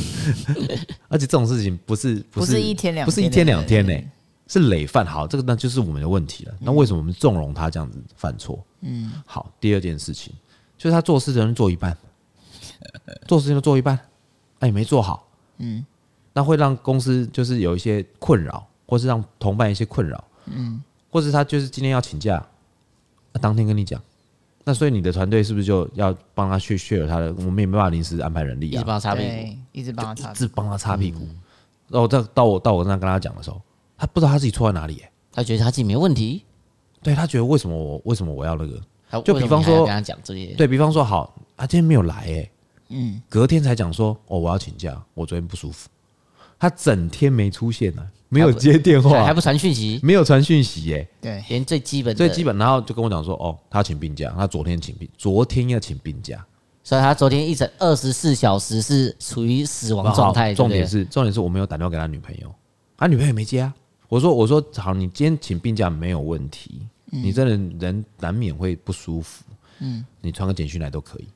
[1.09, 4.09] 而且这种事情不是不是，不是一天两不是一天两天呢、欸。
[4.49, 6.55] 是累犯，好，这个那就是我们的问题了。
[6.59, 8.59] 那为什么我们纵容他这样子犯错？
[8.81, 10.33] 嗯，好，第二件事情
[10.79, 11.97] 就是他做事的人做一半，
[13.29, 13.99] 做事情都做一半，
[14.61, 15.85] 哎，没做好，嗯，
[16.33, 22.43] 那会让公司就是有一些困扰，或是让同伴一些困扰，嗯，或是他就是今天要请假，
[23.35, 24.01] 那当天跟你讲，
[24.65, 27.35] 那所以你的团队是不是就要帮他去 share 他的？
[27.35, 31.29] 我们也没办法临时安排人力啊，一直帮他擦屁股，一直帮他擦，一直帮他擦屁股。
[31.89, 33.61] 然后到到我到我那跟他讲的时候。
[33.99, 36.45] 他不知道他自己错在哪里，欸，他觉得他自己没问题，
[37.03, 39.23] 对他觉得为什么我为什么我要那个？
[39.25, 42.51] 就比方说跟他讲这些，对，比方说好，他今天没有来，哎，
[42.91, 45.89] 嗯，隔天才讲说，哦，我要请假，我昨天不舒服，
[46.59, 56.45] 他整天没出现呢，没有接电话，还不传讯息，没有传讯息，哎，对，连最基本最基本，然后就跟我讲说，哦，他请病假，他昨天请病，昨天要请病假，
[56.85, 60.55] 所以他昨天一整二十四小时是处于死亡状态。
[60.55, 62.55] 重点是，重点是我没有打电话给他女朋友，
[62.97, 63.75] 他女朋友没接啊。
[64.09, 66.87] 我说，我说好，你今天请病假没有问题。
[67.11, 69.43] 你真的人难免会不舒服，
[69.79, 71.29] 嗯，你传个简讯来都可以，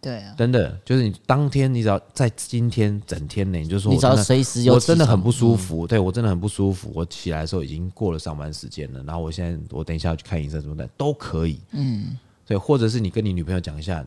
[0.00, 14.02] 对啊，真的就是你当天你只要在今天整天内，你就说，你只要随时有，我真的很不舒服，对我真的很不舒服，我起来的时候已经过了上班时间了，然后我现在我等一下要去看医生什么的都可以，嗯，对，或者是你跟你女朋友讲一下，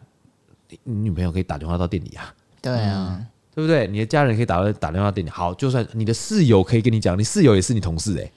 [0.84, 3.24] 你女朋友可以打电话到店里啊，对啊，
[3.56, 3.88] 对不对？
[3.88, 8.32] 你的家人可以打打电话给你，好，就算你的室友可以跟你讲，你室友也是你同事哎。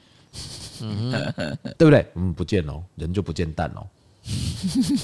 [0.80, 1.10] 嗯，
[1.76, 2.06] 对不对？
[2.14, 3.84] 嗯，不见了，人就不见蛋了。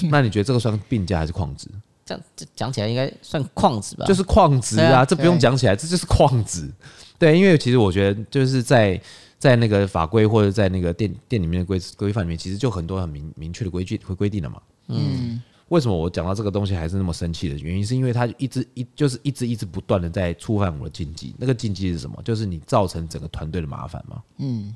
[0.09, 1.67] 那你觉得这个算病假还是旷职？
[2.05, 2.23] 这样
[2.55, 4.05] 讲起来应该算旷职吧？
[4.05, 6.71] 就是旷职啊，啊这不用讲起来，这就是旷职。
[7.17, 9.01] 对，因为其实我觉得就是在
[9.37, 14.61] 在那个法规或者在那个店店里面的规规范里面，其实就很多很明明确的规矩会规定了嘛。
[14.87, 21.33] 嗯，为什么我讲到这个东西还是那么生气的原因，是因为他一直一就是一直一直不断的在触犯我的禁忌。
[21.37, 22.21] 那个禁忌是什么？
[22.23, 24.21] 就是你造成整个团队的麻烦嘛。
[24.37, 24.75] 嗯。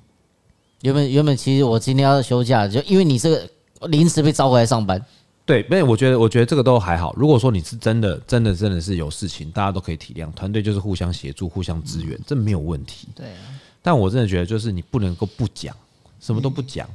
[0.81, 3.49] 原本原本其实我今天要休假，就因为你这个
[3.87, 5.03] 临时被召回来上班。
[5.45, 7.13] 对，没有我觉得我觉得这个都还好。
[7.17, 13.07] 如果说你是真的真的真的是有事情，大家都可以体谅，团队就是互相协助、互相支援，这没有问题。
[13.15, 13.27] 对。
[13.27, 15.75] 啊但我真的觉得，就是你不能够不讲，
[16.19, 16.87] 什么都不讲，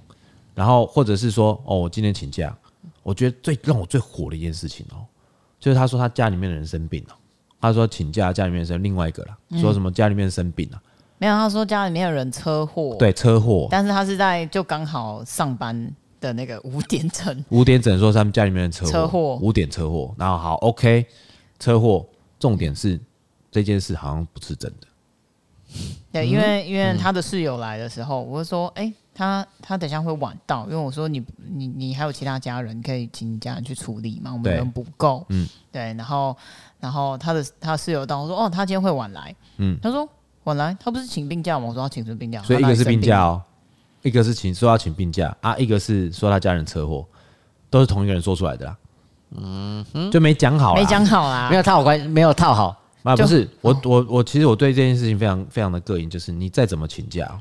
[0.55, 2.55] 然后或者是说，哦，我今天请假。
[3.05, 5.07] 我觉得最让我最火的一件事情哦，
[5.61, 7.15] 就是他说他家里面的人生病了，
[7.61, 10.83] 他说请假，家里面生另外一个了，说什么家里面生病了。
[11.19, 15.89] 没有，他说家里面有人车祸，对，车祸，但是他是在就刚好上班
[16.21, 21.07] 的那个五点整，五点整说他们家里面的车祸，车祸，五点车祸，然后好，OK，
[21.61, 22.05] 车祸，
[22.39, 22.99] 重点是
[23.51, 24.87] 这件事好像不是真的，
[26.11, 36.37] 对，因为因为他的室友来的时候，我就说，哎，他他等下会晚到，因为我说你你你还有其他家人可以请你家人去处理嘛，我们人不够，嗯，对，然后
[36.81, 40.09] 然后他的他室友到，我说哦，他今天会晚来，嗯，他说。
[40.45, 41.65] 晚来，他不是请病假吗？
[41.69, 42.43] 我说他请什么病假？
[42.43, 43.41] 所以一个是病假哦，
[44.03, 47.03] 一个是请说要请病假啊，一个是说他家人车祸，
[47.71, 48.77] 都是同一个人说出来的啦。
[49.31, 53.17] 嗯，就没讲好，没讲好啊，没有套好关，没有套好啊。
[53.17, 57.41] 不是我我我，其实我对这件事情非常非常的膈应，就是你再怎么请假，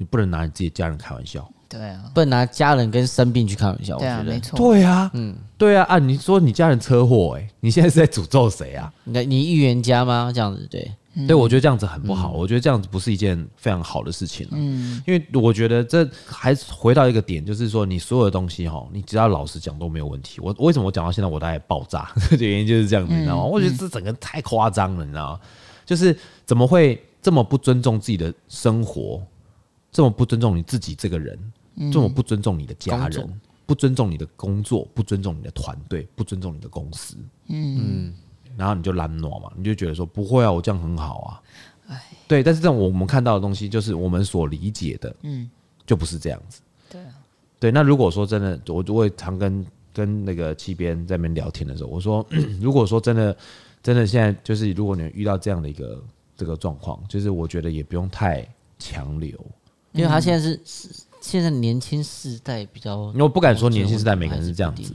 [0.00, 1.46] 你不能拿你自己家人开玩笑。
[1.68, 3.98] 对啊，不能拿家人跟生病去开玩笑。
[3.98, 4.56] 对啊，没错。
[4.56, 8.90] 对啊，嗯，对啊，啊，你说你家人车祸，哎，你现在是在诅咒谁啊？
[9.04, 10.32] 你你预言家吗？
[10.34, 10.90] 这样子对。
[11.26, 12.30] 对，我觉得这样子很不好。
[12.30, 14.46] 我觉得这样子不是一件非常好的事情。
[14.52, 20.40] 嗯，因为我觉得这还回到一个点，就是说你所有的东西哈，你只要老实讲都没有问题。
[20.40, 22.10] 我为什么我讲到现在我大概爆炸？
[22.30, 23.42] 这原因就是这样子，你知道吗？
[23.42, 25.40] 我觉得这整个太夸张了，你知道吗？
[25.84, 29.20] 就是怎么会这么不尊重自己的生活，
[29.92, 31.38] 这么不尊重你自己这个人，
[31.92, 37.16] 这么不尊重你的家人，不尊重你的工作，不尊重你的团队，不尊重你的公司。
[37.48, 38.12] 嗯。
[38.56, 41.42] 然后你就懒惰嘛，你就觉得说不会啊，我这样很好啊，
[41.86, 42.42] 唉，对。
[42.42, 45.48] 但是这种我们看到的东西，就是我们所理解的，嗯，
[45.86, 46.60] 就不是这样子。
[46.90, 47.14] 对啊，
[47.58, 47.70] 对。
[47.70, 52.26] 那如果说真的，我就会常跟跟那个七边在那边聊天的时候，我说，
[52.60, 53.34] 如果说真的
[53.82, 56.02] 真的现在就是如果你遇到这样的一个
[56.36, 58.46] 这个状况，就是我觉得也不用太
[58.78, 59.38] 强留，
[59.92, 60.60] 因为他现在是
[61.20, 64.92] 现在年轻世代比较，我不敢说年轻世代每个人是这样子，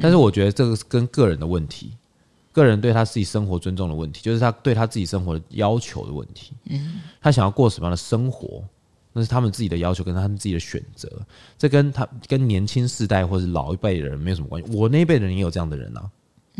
[0.00, 1.92] 但是我觉得这个是跟个人的问题。
[2.50, 6.52] 个人对他自己生活尊重的问题，就是他对他自己生活的要求的问题。
[6.64, 8.64] 嗯，他想要过什么样的生活，
[9.12, 11.08] 那是他们自己的要求，跟他们自己的选择。
[11.56, 14.74] 这跟他跟年轻世代或者老一辈的人没有什么关系。
[14.74, 16.10] 我那一辈的人也有这样的人啊。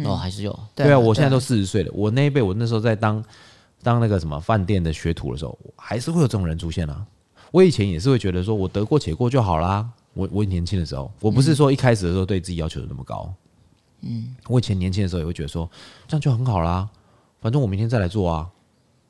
[0.05, 0.57] 哦，还是有。
[0.77, 1.91] 对啊，我现在都四十岁了。
[1.93, 3.25] 我那一辈，我那时候在当
[3.83, 7.05] 当那个什么饭店的学徒的时候，还是会有这种人出现啊。
[7.51, 9.89] 我以前也是会觉得说，我得过且过就好啦。
[10.15, 13.33] 我我年轻的时候，我不是说一开始的时候对自己要求的那么高。
[14.01, 15.69] 嗯，我以前年轻的时候也会觉得说，
[16.07, 16.89] 这样就很好啦，
[17.41, 18.49] 反正我明天再来做啊，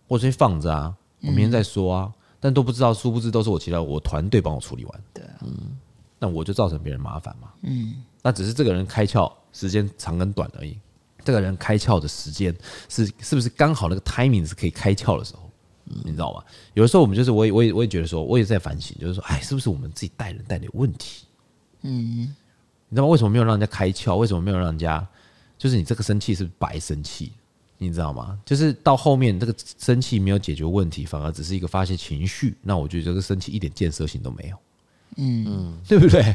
[0.06, 5.76] 我先放着啊，我明天再说啊，但都不知道，殊不知都是我其他我团队帮我处理完，对啊，嗯，
[6.18, 10.78] 那我就造成别人麻烦嘛，嗯，那只是这个人开窍时间长跟短而已，
[11.24, 12.54] 这个人开窍的时间
[12.88, 15.47] 是是不是刚好那个 timing 是可以开窍的时候，
[16.04, 16.42] 你知道吗？
[16.74, 21.26] 有的时候我们就是我也我也我也觉得说，我也在反省，就是说，哎，是不是我们自己带人带的有问题？
[21.82, 22.34] 嗯。
[22.90, 23.08] 你知道吗？
[23.10, 24.16] 为什么没有让人家开窍？
[24.16, 25.06] 为什么没有让人家？
[25.58, 27.32] 就是你这个生气是白生气，
[27.76, 28.38] 你知道吗？
[28.46, 32.56] 就是到后面这个生气没有解决问题，反而只是一个发泄情绪。
[32.62, 34.56] 那我觉得这个生气一点建设性都没有，
[35.16, 36.34] 嗯嗯，对不对？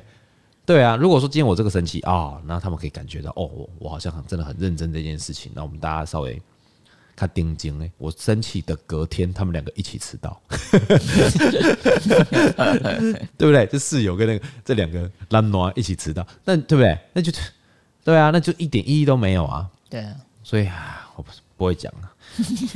[0.66, 5.52] 对啊，如果说今天我这个生气啊，那他们可以感觉到哦，我我好像很真的很认真这件事情。
[5.56, 6.40] 那我们大家稍微
[7.16, 10.42] 看定睛哎，我生气的隔天，他们两个一起迟到，
[13.38, 13.66] 对不对？
[13.68, 16.98] 这室友跟那个这两个懒惰一起迟到，那对不对？
[17.14, 17.32] 那就
[18.04, 19.70] 对啊，那就一点意义都没有啊。
[19.90, 22.12] 对啊，所以啊，我不不会讲啊。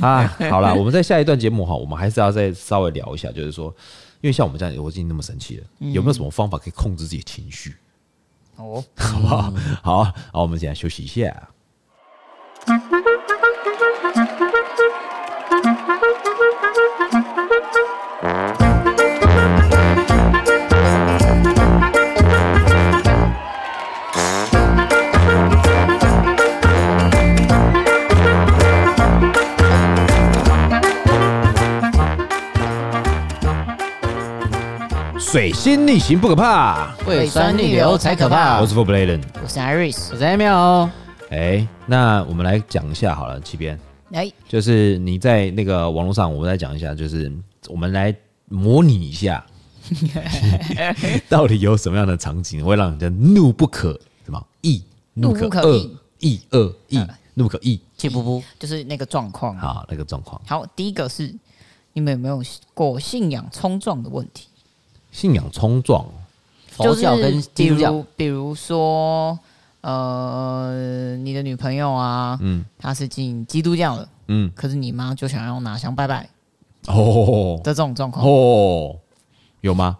[0.00, 3.74] 啊，好了，我们在下一段节目哈，我们还是要再稍微聊一下，就是说。
[4.20, 7.76] 因为像我们这样，我已经那么生气了，有没有什么方法可以控制自己的情绪？
[8.56, 9.54] 哦， 好不好？
[9.80, 11.48] 好，好，我们现在休息一下。
[35.30, 38.62] 水星逆行不可怕，胃酸逆流才可怕。
[38.62, 40.88] 我是 For Bladen，我是 Iris，我是 Emil。
[41.28, 43.78] 哎，那我们来讲一下好了，七边，
[44.10, 47.30] 哎，就是你在那个网络上，我们来讲一下，就是
[47.68, 48.14] 我们来
[48.46, 49.44] 模拟一下，
[51.28, 53.92] 到底有什么样的场景会让人家怒不可
[54.24, 54.42] 什么？
[54.62, 56.98] 抑，怒不可遏，抑恶抑，
[57.34, 59.54] 怒不可抑，气噗噗，就是那个状况。
[59.58, 60.40] 好，那个状况。
[60.46, 61.34] 好，第一个是
[61.92, 64.47] 你们有没有过信仰冲撞的问题？
[65.10, 66.04] 信仰冲撞，
[66.70, 69.38] 佛教跟基督教，比如，比如说，
[69.80, 76.28] 呃，你的女朋友啊，嗯，她是进基督教的，嗯，可是你妈就想要拿香拜拜，
[76.86, 78.96] 哦的这种状况，哦，
[79.60, 79.96] 有吗？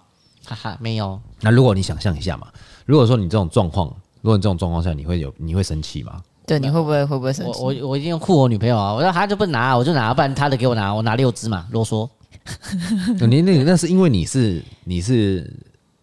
[0.47, 1.21] 哈哈，没有。
[1.41, 2.47] 那如果你想象一下嘛，
[2.87, 3.89] 如果说你这种状况，
[4.23, 6.23] 如果你这种状况下，你会有你会生气吗？
[6.47, 7.61] 对，你会不会会不会生气？
[7.61, 8.95] 我我我一定护我女朋友啊！
[8.95, 12.09] 我说她就不拿，我就拿，不然她的给我拿，我拿六支嘛，啰嗦。
[13.29, 15.53] 你那那是因为你是你是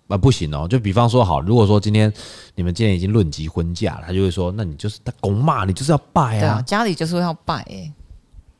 [0.07, 2.11] 啊不行哦，就比方说好，如果说今天
[2.55, 7.93] 你们今天已经论及婚嫁了，他就会说，那你就是他公骂你就是要拜啊，啊，家里就是要拜哎、欸，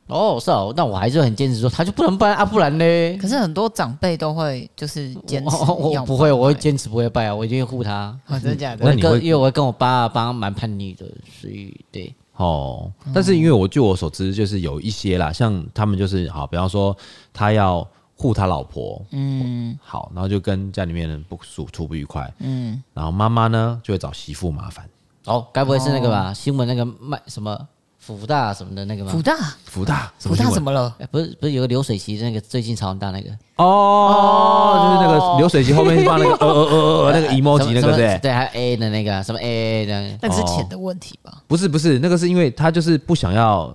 [0.08, 3.18] 哦是哦，那我还是很坚持说，他就不能拜啊，不然呢？
[3.18, 8.84] 可是很多长辈都会就是坚持我，我不会，我会坚持不会拜啊，我一定会护他，真的假的？
[8.86, 11.06] 我跟因为我会跟我爸爸蛮叛逆的，
[11.40, 12.14] 所以对。
[12.36, 16.96] 哦，但是因为我据我所知，就是有一些啦，像他们就是好，比方说
[17.32, 24.88] 他要护他老婆，嗯，好，然后就跟家里面人不处处不愉快，嗯，然后妈妈呢就会找媳妇麻烦。
[25.24, 26.32] 哦，该不会是那个吧？
[26.32, 27.68] 新闻那个卖什么？
[28.06, 29.10] 福大什么的那个吗？
[29.10, 30.94] 福大，福大，福大怎么了？
[31.10, 33.30] 不是不是有个流水席那个最近超大那个。
[33.56, 40.34] 哦，就是那个流水席后面放那个 呃呃呃呃那个 emoji 那个对，对，还有 A 的那个什么 A A 的，那个。
[40.36, 41.42] 是钱的问题吧？
[41.48, 43.74] 不是不是，那个是因为他就是不想要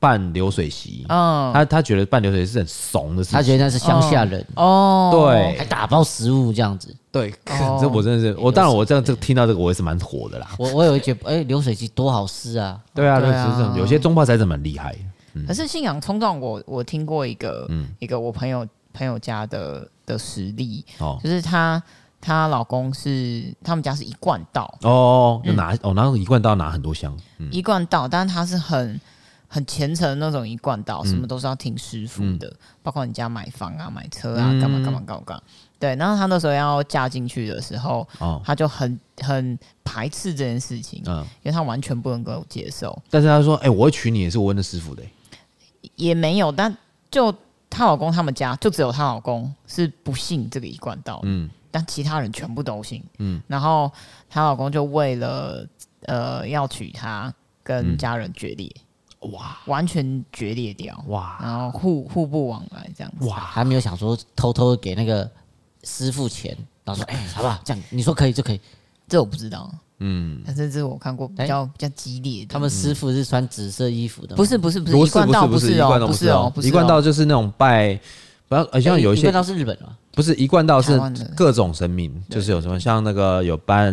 [0.00, 4.44] 办流水席，嗯，他他觉得办流水席是很怂的事情，他觉得那是乡下人。
[4.56, 6.92] 哦，对，还打包食物这样子。
[7.18, 7.34] 对，
[7.80, 10.48] 这我真的是我，当然我这样这听到这个我也是蛮火的啦。
[10.58, 12.80] 我我有一觉得，哎，流水席多好吃啊！
[12.94, 14.94] 对啊，对啊，有些中炮才是蛮厉害。
[15.46, 21.82] 可是信仰冲撞，我我听过一个，一个我朋友朋友家的的实例，哦，就是她
[22.20, 24.72] 她老公是他们家是一贯道。
[24.82, 27.16] 哦，拿哦拿一贯道拿很多香，
[27.50, 29.00] 一贯道，但是他是很
[29.46, 32.52] 很虔诚的那种一贯道，什么都是要听师傅的，
[32.82, 35.42] 包括你家买房啊、买车啊、干嘛干嘛干嘛。
[35.80, 43.00] 对，然后他那时候要嫁进去的时候，哦、他就很很排斥这件事情，嗯，因为他完全不能够接受。
[43.08, 45.02] 但是他说：“哎、欸，我会娶你也是我问的师傅的。”
[45.94, 46.76] 也没有，但
[47.12, 47.32] 就
[47.70, 53.40] 她老公他们家就只有她老公是不信这个一贯道，嗯，但其他人全部都信，嗯。
[53.46, 53.88] 然后
[54.28, 55.64] 她老公就为了
[56.06, 58.68] 呃要娶她，跟家人决裂，
[59.20, 65.30] 哇、嗯，完全决裂掉，哇，然后互互不往来这样子，哇，还没有想说偷偷给那个。
[65.84, 67.60] 师傅钱，然后说：“哎、欸，好不好？
[67.64, 68.60] 这样你说可以就可以。”
[69.08, 72.52] 这我不知道，嗯，但是这我看过比较、欸、比较激烈的。
[72.52, 77.98] 他们师傅是穿紫色衣服的，不是不是不是一贯道，不是哦，不是哦，一贯道就是那种拜，
[78.48, 81.00] 不要好像有一些一贯道是日本的，不是一贯道是
[81.34, 83.90] 各种神明，就是有什么像那个有拜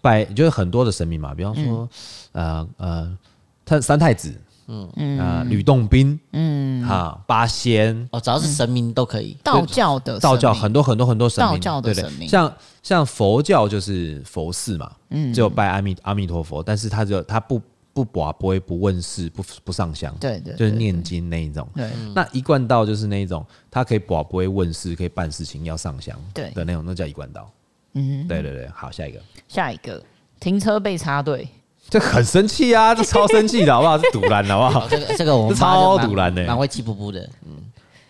[0.00, 1.88] 拜，就是很多的神明嘛，比方说、
[2.32, 3.18] 嗯、呃呃，
[3.64, 4.34] 他三太子。
[4.66, 4.90] 嗯。
[4.96, 6.84] 嗯啊，吕洞宾，嗯。
[6.84, 8.08] 哈，八仙。
[8.12, 9.36] 哦，只要是神明都可以。
[9.42, 12.52] 道教的道教很多很多很多神明，道教的神明，像
[12.82, 17.60] 像佛教就是佛寺嘛，嗯，只有拜阿弥阿弥陀佛，但是他就他不
[17.92, 21.66] 不拔不会不问事不不上香，对对，就是念经那一种。
[21.74, 26.50] 对，那一贯道就是那一种，他可以拔不会问事，可以办事情要上香，对。
[26.50, 27.50] 的那种，那叫一贯道。
[27.94, 30.02] 嗯，对对对，好，下一个，下一个，
[30.38, 31.48] 停车被插队。
[31.88, 32.94] 这很生气啊！
[32.94, 33.98] 这超生气的好不好？
[34.02, 34.88] 是堵拦好不好？
[34.88, 37.20] 这个这个我们超堵拦的，蛮会气噗噗的。
[37.46, 37.62] 嗯，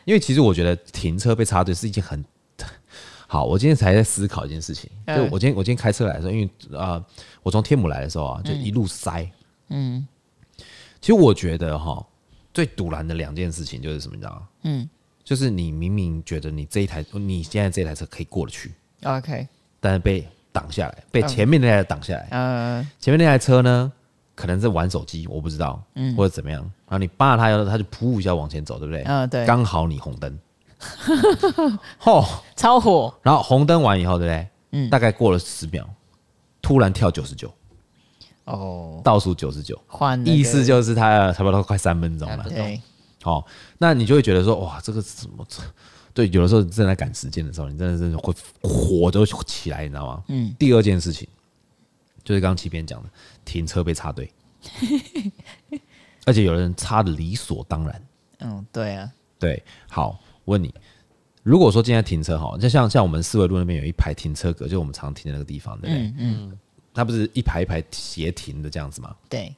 [0.05, 2.25] 因为其实我觉得停车被插队是一件很
[3.29, 7.05] 好，我今天才在思考一件事情，就我今天我今天开车来的时候，因为啊、呃，
[7.43, 9.29] 我从天母来的时候啊，就一路塞。
[9.69, 10.07] 嗯，
[11.01, 12.05] 其实我觉得哈，
[12.55, 14.43] 最堵拦的两件事情就是什么，你知道吗？
[14.63, 14.89] 嗯，
[15.25, 18.73] 就是你明明觉得你这一台你现在这台车可以过得去
[19.03, 19.47] ，OK，
[19.81, 20.27] 但是被
[20.57, 22.29] 挡下来，被前面那台挡下来。
[22.31, 23.93] 嗯，前面那台车呢，
[24.35, 26.63] 可能在玩手机，我不知道，嗯，或者怎么样。
[26.89, 29.03] 然后你扒它，它就噗一下往前走，对不对？
[29.03, 29.45] 嗯，对。
[29.45, 30.39] 刚好你红灯。
[32.01, 33.13] 嚯，超火！
[33.23, 34.49] 然后红灯完以后，对不对？
[34.73, 35.87] 嗯，大概过了十秒，
[36.63, 37.53] 突然跳九十九，
[38.45, 39.79] 哦，倒数九十九，
[40.25, 42.45] 意思就是他差不多快三分钟了。
[42.49, 42.81] 对，
[43.23, 43.45] 好，
[43.79, 45.47] 那你就会觉得说，哇，这个是什么？
[46.17, 50.25] 对，有的时候正在赶时间的时候，你真的是会火都起来，你知道吗？
[50.29, 50.57] 嗯。
[50.59, 51.29] 第二件事情
[52.25, 53.11] 就是刚刚七边讲的，
[53.45, 54.33] 停车被插队，
[56.25, 58.03] 而且有人插的理所当然。
[58.39, 60.19] 嗯，对啊，对，好。
[60.47, 60.73] 问你，
[61.43, 66.07] 如果说今天停车哈，就像像我们四维路那边有一排停车格，就我们常停的那个地方，对不对？
[66.07, 66.59] 嗯嗯，
[66.95, 69.15] 它不是一排一排斜停的这样子吗？
[69.29, 69.55] 对。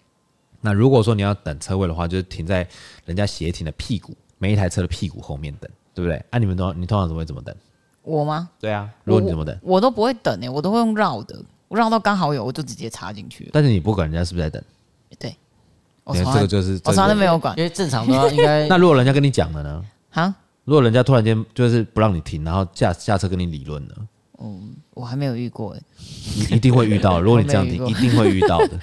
[0.61, 2.67] 那如果说你要等车位的话，就是停在
[3.05, 6.25] 人家斜停的屁股，每一台车的屁股后面等，对不对？
[6.31, 7.53] 啊，你们都你通常怎么会怎么等？
[8.03, 8.49] 我吗？
[8.61, 9.59] 对啊，如果你怎么等？
[9.63, 11.37] 我，我都不会等诶、欸，我都会用绕的，
[11.67, 13.51] 我绕到刚好有，我就直接插进去。
[13.53, 14.63] 但是你不管人家是不是在等？
[15.19, 15.35] 对。
[16.05, 18.69] 我这个就是我从来没有管，因为正常的话应该。
[18.71, 19.85] 那如果人家跟你讲了呢？
[20.11, 20.35] 哈？
[20.65, 23.95] 如果人家突然间就是不让你停，然后下下车跟你理论呢？
[24.39, 25.77] 嗯，我还没有遇过，
[26.37, 27.21] 你一定会遇到。
[27.21, 28.79] 如果你这样停， 一定会遇到的。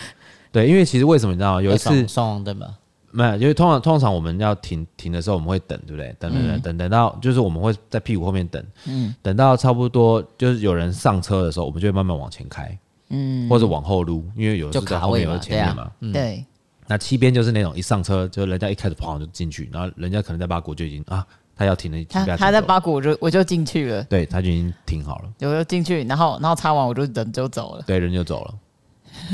[0.51, 1.61] 对，因为其实为什么你知道？
[1.61, 2.76] 有一次双黄灯吧？
[3.16, 6.16] 没有，因为通常通常我们要停停的时候，我们会等，对不对？
[6.20, 12.78] 等等等等等到，就是我们会在屁股后面等，嗯，等到差不多就是有人上车的时候，我们就会慢慢往前开，
[13.09, 16.45] 嗯，或者往后撸，因为有的是在后面，有的前面嘛，对。
[16.88, 21.26] 那七边就是那种一上车就人家一开始跑就进去，然后人家可能在八股就已经啊。
[21.57, 24.03] 他要停了，他他在八股，我就我就进去了。
[24.03, 25.30] 对，他就已经停好了。
[25.39, 27.84] 我就进去，然后然后擦完我就人就走了。
[27.88, 28.53] 对，人就走了。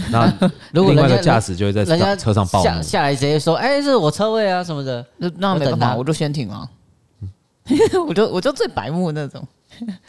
[0.09, 0.25] 那
[0.71, 6.69] 如果另外一个驾驶就会在人家车上报下下来直接说：“哎，这是我车位啊什么的。”那那没办法，我就先停了。
[8.07, 9.45] 我就我就最白目那种。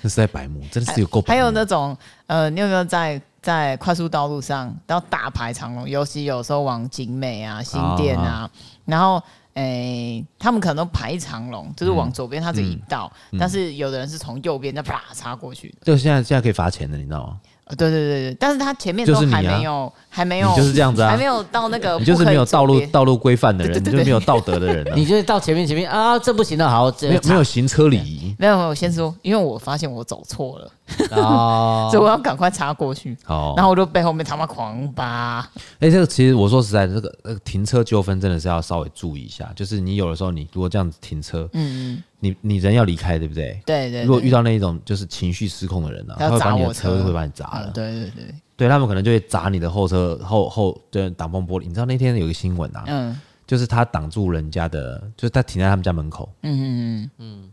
[0.03, 1.39] 这是在白目，真的是有够白目。
[1.39, 1.97] 还有那种
[2.27, 5.89] 呃，你有没有在在快速道路上到大排长龙？
[5.89, 8.51] 尤其有时候往景美啊、新店啊，
[8.85, 9.23] 然后。
[9.55, 15.75] 哎、欸，他们可能都排长龙，就是往左边，它只一道，嗯嗯、但是有的人是从右边再啪插过去。
[15.83, 17.39] 就现在现在可以罚钱的，你知道吗？
[17.69, 30.71] 对对对对，但是他前面都还没有，啊、还没有，就是这样子啊，还没有到那个，你就是没有道路道路规范的人，对对对对，你就是没有道德的人，啊，你就是到前面前面啊，这不行的，好，没有没有行车礼仪，没有没有，先说，因为我发现我走错了，
[31.13, 35.41] 哦，所以我要赶快插过去，哦，然后我就被后面他妈狂扒。
[35.81, 42.03] 哎，欸，这个其实我说实在的，这个呃停车纠纷真的是要稍微注意一下，就是你有的时候你如果这样子停车，嗯嗯。
[42.25, 43.61] 你你人要离开，对不对？
[43.67, 44.05] 对对。
[44.05, 47.71] 如果遇到那种就是情绪失控的人呢，他会把你的车会把你砸了。
[47.75, 48.35] 对对对。
[48.55, 51.65] 对他们可能就会砸你的后车后后的挡风玻璃。
[51.65, 57.51] 你知道那天有个新闻啊，嗯，就是他挡住人家的，就是他停在他们家门口，嗯嗯嗯嗯，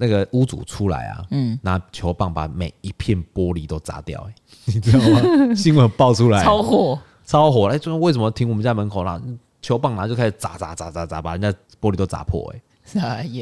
[0.00, 4.34] 那个屋主出来啊，嗯，拿球棒把每一片玻璃都砸掉，哎，
[4.64, 5.54] 你知道吗？
[5.54, 7.66] 新闻爆出来，超火，超火！
[7.68, 9.20] 哎，就是为什么停我们家门口啦？
[9.60, 12.60] 球棒拿就开始砸砸砸砸砸，把人家玻璃都砸破，哎。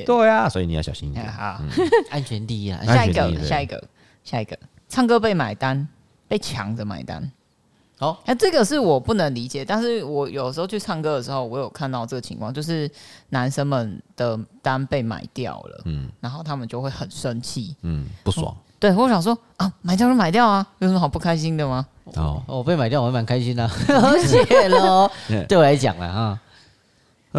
[0.04, 1.32] 对啊，所以你要小心一点。
[1.32, 1.62] 好，
[2.10, 2.84] 安全第一啊！
[2.84, 3.82] 下一个，下一个，
[4.24, 5.88] 下一个，唱歌被买单，
[6.26, 7.30] 被抢着买单。
[7.98, 12.88] 哦，那这个是我不能理解，但是我有时候去唱歌的时候，我有看到这个情况，就是
[13.30, 18.54] 男生们的单被买掉了，嗯，然后他们就会很生气，嗯，不爽。
[18.78, 21.84] 对，我想说啊，买掉就买掉啊，有什么好不开心的吗？
[22.14, 23.68] 哦，我被买掉，我还蛮开心的，
[24.24, 25.10] 谢喽。
[25.48, 26.40] 对我来讲了哈。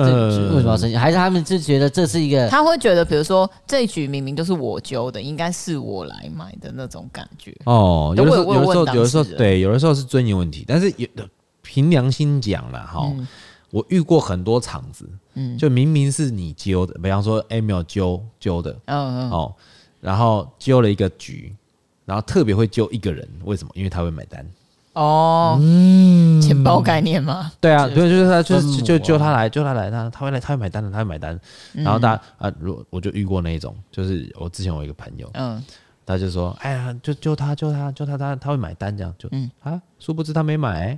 [0.03, 0.95] 呃，为什么要生气？
[0.95, 2.47] 还是他们就觉得这是一个？
[2.49, 7.55] 他会觉得，比如说这一局明明就是我揪的，应该是我来买的那种感觉。
[7.65, 10.63] 哦，有的时候，有的时候，有的时候，对，有的时候是尊严问题。
[10.67, 11.27] 但是有的
[11.61, 13.27] 凭良心讲了哈，嗯、
[13.71, 19.53] 我遇过很多场子，嗯，就明明是你揪的，比方说 Emil 揪揪的，嗯嗯，哦，
[20.01, 21.53] 然后揪了一个局，
[22.05, 23.71] 然后特别会揪一个人，为什么？
[23.75, 24.45] 因为他会买单。
[24.93, 27.51] 哦，嗯，钱包概念吗？
[27.61, 31.39] 对啊，对，就是他，就是就就他来，就他来，他他会来，他会买单的，他会买单。
[31.73, 35.63] 然后大家啊，如我就遇过那一种，就是我之前我一个朋友，嗯，
[36.05, 39.49] 他就说，哎呀，就就他就他就他他他会买单这样，就嗯。
[39.61, 40.97] 啊，殊不知他没买，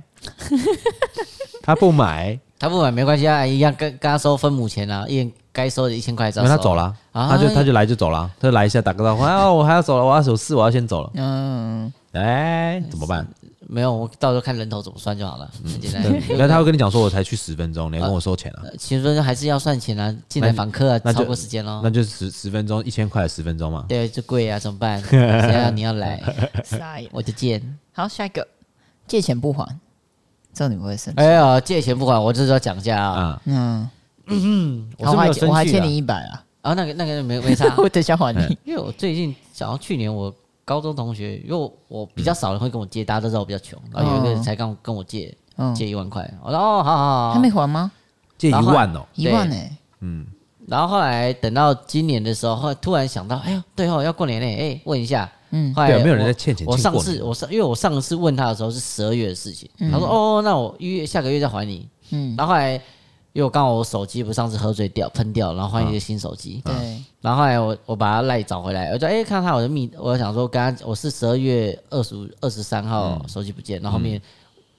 [1.62, 13.26] 他不买，他不买没关系啊，一样跟跟他收分母钱啊，一人该收的一千块，因为他走了，他就他就来就走了，他就来一下打个招呼，啊，我还要走了，我要有事，我要先走了，嗯，哎，怎么办？
[13.72, 16.02] 没有，我到时候看人头怎么算就好了，很简单。
[16.36, 18.62] 那他会跟你讲说，我才去十分钟，你要跟我收钱啊？
[18.78, 21.80] 十分钟还是要算钱啊，进来访客啊，超过时间喽。
[21.82, 23.86] 那就十十分钟，一千块十分钟嘛。
[23.88, 25.00] 对，就贵啊，怎么办？
[25.08, 26.22] 谁要你要来，
[27.12, 27.62] 我就借。
[27.92, 28.46] 好，下一个，
[29.06, 29.66] 借钱不还，
[30.52, 31.20] 这你不会生气？
[31.20, 33.40] 哎呀，借钱不还，我就是要讲价啊。
[33.46, 33.88] 嗯
[34.26, 36.44] 嗯，我还我还欠你一百啊。
[36.60, 38.58] 啊，那个那个没没差， 我等下还你。
[38.64, 40.32] 因为我最近想到去年我。
[40.72, 45.36] 高中同学，因为我比较少人会跟我借，大家都知道我比较穷，然后有一个人才刚跟我借
[45.74, 47.92] 借一万块，我说哦，好好好，还没还吗？
[48.38, 49.56] 借一万哦，一万呢？
[50.00, 50.26] 嗯，
[50.66, 56.66] 然后后来等到今年的时候，后来突然想到，哎呀，对哦，要过年嘞，哎，问一下，嗯，后来没有人在欠钱。
[56.66, 62.80] 我上次我上，因为我上次问他的时候是十二月的事情，他说哦，那我一月下个月再还你，嗯，然后后来。
[63.32, 66.60] 因为我刚好我手机不是上次喝醉掉喷掉，然后换一个新手机。
[66.64, 67.02] 对。
[67.22, 74.20] 然后后来我我把他赖找回来，我就哎看到他我的密，我想说刚刚我是十二月二十五二十三号手机不见，然后后面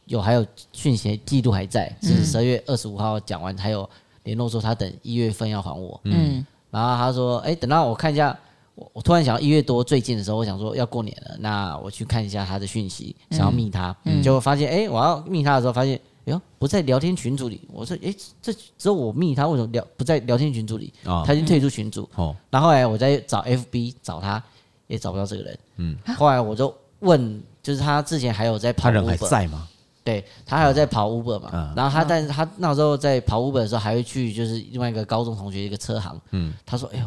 [0.05, 3.89] 有还有讯息记录还在，是十二月二十五号讲完，还有
[4.23, 5.99] 联络说他等一月份要还我。
[6.03, 6.45] 嗯。
[6.69, 8.37] 然后他说哎等到我看一下，
[8.75, 15.99] 我我突然想到一月多最近的时候，我想说要过年了，那我去看一下他的讯息，想要密他，结果发现哎我要密他的时候发现。
[16.25, 17.61] 哟，不在聊天群组里。
[17.71, 20.93] 我说，诶，这只有我密他，为什么聊不在聊天群组里？
[21.05, 22.09] 哦、他已经退出群组。
[22.15, 24.41] 哦，然后后来我再找 FB 找他，
[24.87, 25.59] 也找不到这个人。
[25.77, 29.67] 嗯，后来我就问，就是他之前还有在跑 Uber，他人还在吗？
[30.03, 31.49] 对，他还有在跑 Uber 嘛。
[31.53, 36.19] 嗯、然后他，但是他那时候在跑 Uber 的时候，还会去就是另外一个高中同学一个车行。
[36.31, 37.05] 嗯，他说，哎呦，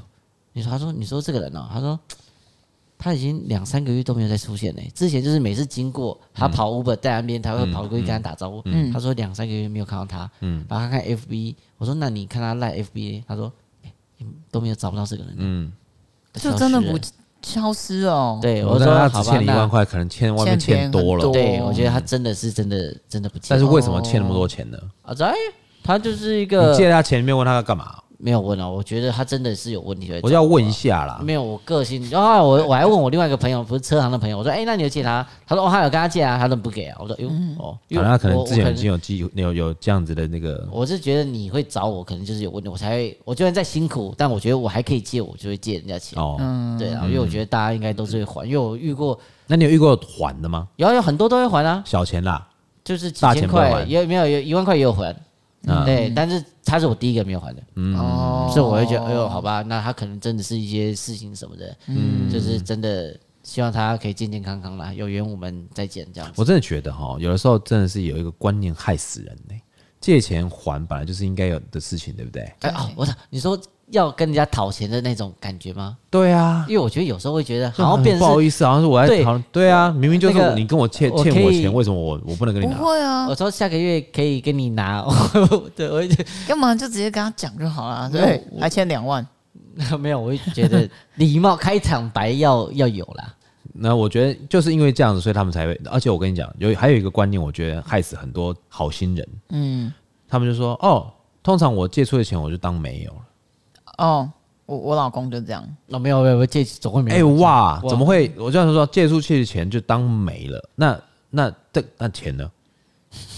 [0.53, 1.99] 你说，他说，你说这个人哦，他说。
[2.99, 4.91] 他已经两三个月都没有再出现嘞。
[4.95, 8.63] 之前就是每次经过他跑 Uber 在那边，他会跑过去跟他打招呼。
[8.93, 13.53] 他说两三个月没有看到他，然后他看 FB，我说那你看他赖 FB，他说
[14.51, 15.35] 都没有找不到这个人。
[15.39, 15.73] 嗯，
[16.35, 16.99] 就真的不
[17.43, 18.39] 消失哦。
[18.41, 21.31] 对，我说他只欠你一万块，可能欠外面欠多了。
[21.33, 23.49] 对，我觉得他真的是真的真的不欠。
[23.51, 24.79] 但是为什么欠那么多钱呢？
[25.03, 25.35] 啊，在
[25.85, 28.03] 他就是一个你借他钱，没有问他要干嘛？
[28.19, 30.11] 没有问啊，我觉得他真的是有问题。
[30.23, 31.21] 我就要问一下啦。
[31.23, 32.09] 没有，我个性。
[32.11, 43.19] 然后我我还问我另外一个朋友，不是车行的朋友，我说：“哎，那你有借他？”他说：“哦，他有跟他借啊，他都不给啊。”我说：“哟哦，因为他可能之前已经有记有有这样子的那个。”我是觉得你会找我，可能就是有问题，我才会。
[43.25, 46.19] 我就算再辛苦，但我觉得我还可以借，我就会借人家钱。
[46.19, 46.37] 哦，
[46.79, 49.19] 对啊，因为我觉得大家应该都是会还，因为我遇过。
[49.47, 50.67] 那你有遇过还的吗？
[50.77, 52.47] 有有很多都会还啊，小钱啦，
[52.83, 55.15] 就是几千块，也没有有一万块也有还。
[55.85, 57.95] 对，但是他是我第一个没有还的，嗯，
[58.51, 66.35] 所以我会觉得，哎呦，好吧，那他可能真的是一些事情什么的，嗯，就是真的希望他可以健健康康啦，有缘我们再见这样子。
[66.41, 69.55] 我真的觉得哈，有的时候真的是有一个观念害死人呢，
[70.01, 72.43] 借钱还本来就是应该有的事情，对不对？
[72.61, 73.61] 哎哦，我操，你说。
[73.91, 75.97] 要跟人家讨钱的那种感觉吗？
[76.11, 79.39] 对啊，因为我觉得有时候会觉得好像变成不好意思，好像是我在讨。
[79.53, 82.77] 对啊，明明就是你跟我欠欠我钱，为什么我我不能跟你拿？
[82.77, 85.05] 不会啊，我说下个月可以跟你拿。
[85.77, 86.03] 对，我
[86.49, 88.11] 要么就直接跟他讲就好了。
[88.11, 89.27] 对，还欠两万。
[90.01, 93.35] 没有，我会觉得 礼貌开场白要要有啦。
[93.75, 95.79] 那我觉得就是因为这样子，所以他们才会。
[95.91, 99.29] 而且我跟你讲，有还有一个观念，我觉得害死很多好心人。
[99.51, 99.93] 嗯，
[100.27, 101.13] 他们就说哦，
[101.43, 103.19] 通常我借出的钱，我就当没有了。
[103.99, 104.31] 哦。
[104.67, 107.29] 我我老公就这样，那没有没有借总会没有。
[107.31, 108.33] 哎哇，怎么会？
[108.37, 110.61] 我这样说，借出去的钱就当没了。
[110.75, 112.51] 那那这那钱呢？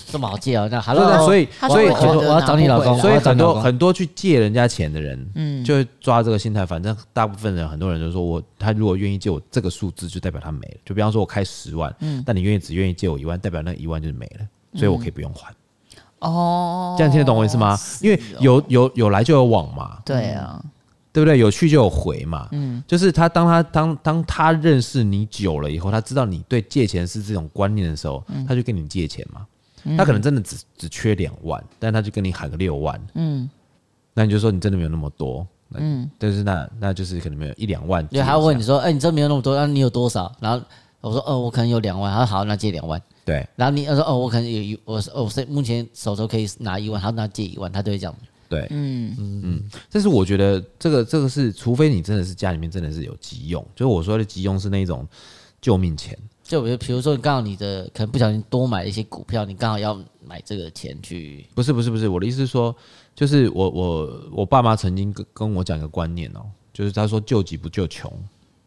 [0.07, 0.67] 这么好借啊？
[0.71, 2.99] 那好了，所以所以我要找你老公。
[2.99, 6.65] 所以很多很多去借人家钱的人，嗯，就会抓这个心态。
[6.65, 10.77] 反正大部分人，很多人就说我他如果愿意借我这个数字，就代表他没了。
[10.83, 15.53] 就比方说我开十万，嗯，但你愿意只愿意借我一万，代表那一万就是没了，所以我可以不用还。
[16.21, 17.79] 哦，这样听得懂我意思吗？
[18.01, 19.99] 因为有有有来就有往嘛。
[20.05, 20.62] 对啊。
[21.11, 21.39] 对不对？
[21.39, 22.47] 有去就有回嘛。
[22.53, 29.45] 嗯，就是他当他当当他认识你久了以后，他知道你对借钱是这种观念的时候，嗯、他就跟你借钱嘛。
[29.85, 33.01] 嗯、他可能真的只只缺两万，但他就跟你喊个六万。
[33.14, 33.49] 嗯，
[34.14, 35.45] 那你就说你真的没有那么多。
[35.75, 38.07] 嗯，但是那那就是可能没有一两万。
[38.07, 39.57] 对，他会问你说：“哎，你真没有那么多？
[39.57, 40.64] 那你有多少？”然后
[41.01, 43.47] 我说：“哦，我可能有两万。”他说：“好，那借两万。”对。
[43.57, 48.16] 然后你他说：“哦，我可能有一，我哦，我目前手头可以拿一万。”他说：“那借一万。”他都会这样。
[48.49, 55.07] 对，嗯嗯嗯，但是我觉得这个这个是，除非你真的是家里面真的是有急用，就是我说的急用是那种
[55.61, 62.74] 救命钱，就比如比如说你刚好你的可能不小心多买了一些股票，你刚好要买这个钱去，不是不是不是，我的意思是说，
[63.14, 66.41] 就是我我我爸妈曾经跟跟我讲一个观念哦，
[66.72, 68.11] 就是他说救急不救穷，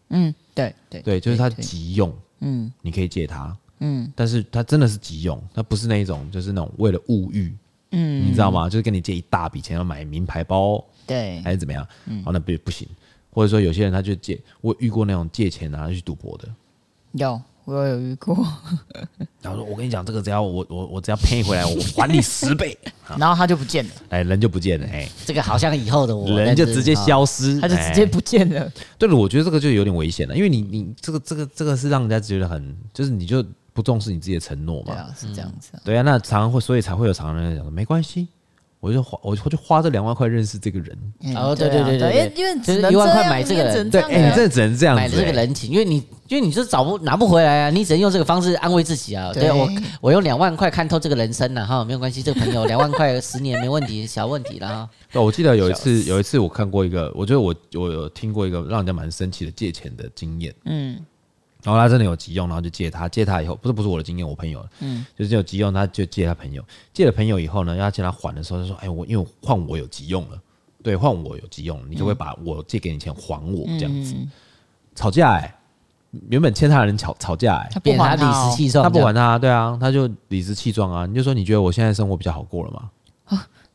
[0.10, 7.54] 嗯，对对对，就是他急用，嗯，你可以借他，嗯，但是他真的是急用，他不是那一种就是那种为了物欲。
[7.92, 8.70] 嗯，你知道吗？
[8.70, 11.86] 就是跟你借一大笔钱要买名牌包，对，还是怎么样？
[12.06, 12.88] 嗯，哦，那不不行。
[13.34, 16.48] 或者说有些人他就借，我遇过那种借钱然后去赌博的，
[17.14, 18.36] 有，我有遇过。
[19.42, 22.78] 然后说：“我跟你讲，这个只要我我我只要赔回来，我还你十倍。
[23.18, 28.72] ”然后他就不见了，哎，人就不见了，哎，这个好像以后的我，人就直接消失，他就直接不见了。
[28.98, 33.44] 对了，我觉得这个就有点危险了，因为你你这个这个这个是让人家觉得很，就是你就
[33.74, 34.94] 不重视你自己的承诺嘛。
[34.94, 35.72] 对啊，是这样子。
[35.84, 38.28] 对啊，那常常会，所以才会有常常人讲说，没关系。
[38.80, 40.98] 我就花，我就花这两万块认识这个人。
[41.36, 45.98] 哦，对对对对，因为就是一万块买这个人，对，哎，你真的只能这样买这个人情，因为你
[46.28, 49.32] 因为你就找不拿不回来啊，你只能用这个方式安慰自己啊。
[49.36, 49.70] 对我，
[50.02, 54.90] 我用两万块看透这个人生了哈，没有关系，这个朋友 两万块十年没问题，小问题了哈。
[55.12, 60.52] 对，我记得有一次，有一次我看过一个，我觉得我我有听过一个让人家蛮生气的借钱的经验。
[60.66, 61.00] 嗯。
[61.64, 70.40] 然后他真的有急用，然后就借他，借他以后不是不是我的经验，我朋友，嗯，就是有急用，他就借他朋友，借了朋友以后呢，要借他还的时候，他说，哎，我因为换我有急用了，
[70.84, 74.32] 对，换我有急用，你就会把我借给你钱还我这样子，嗯、
[74.96, 75.56] 吵架哎、欸，
[76.30, 82.90] 原本欠他的人吵吵架哎、欸，他不还他理直气壮，他不还他，对啊，他就理直气壮啊，你就说你觉得我现在生活比较好过了吗？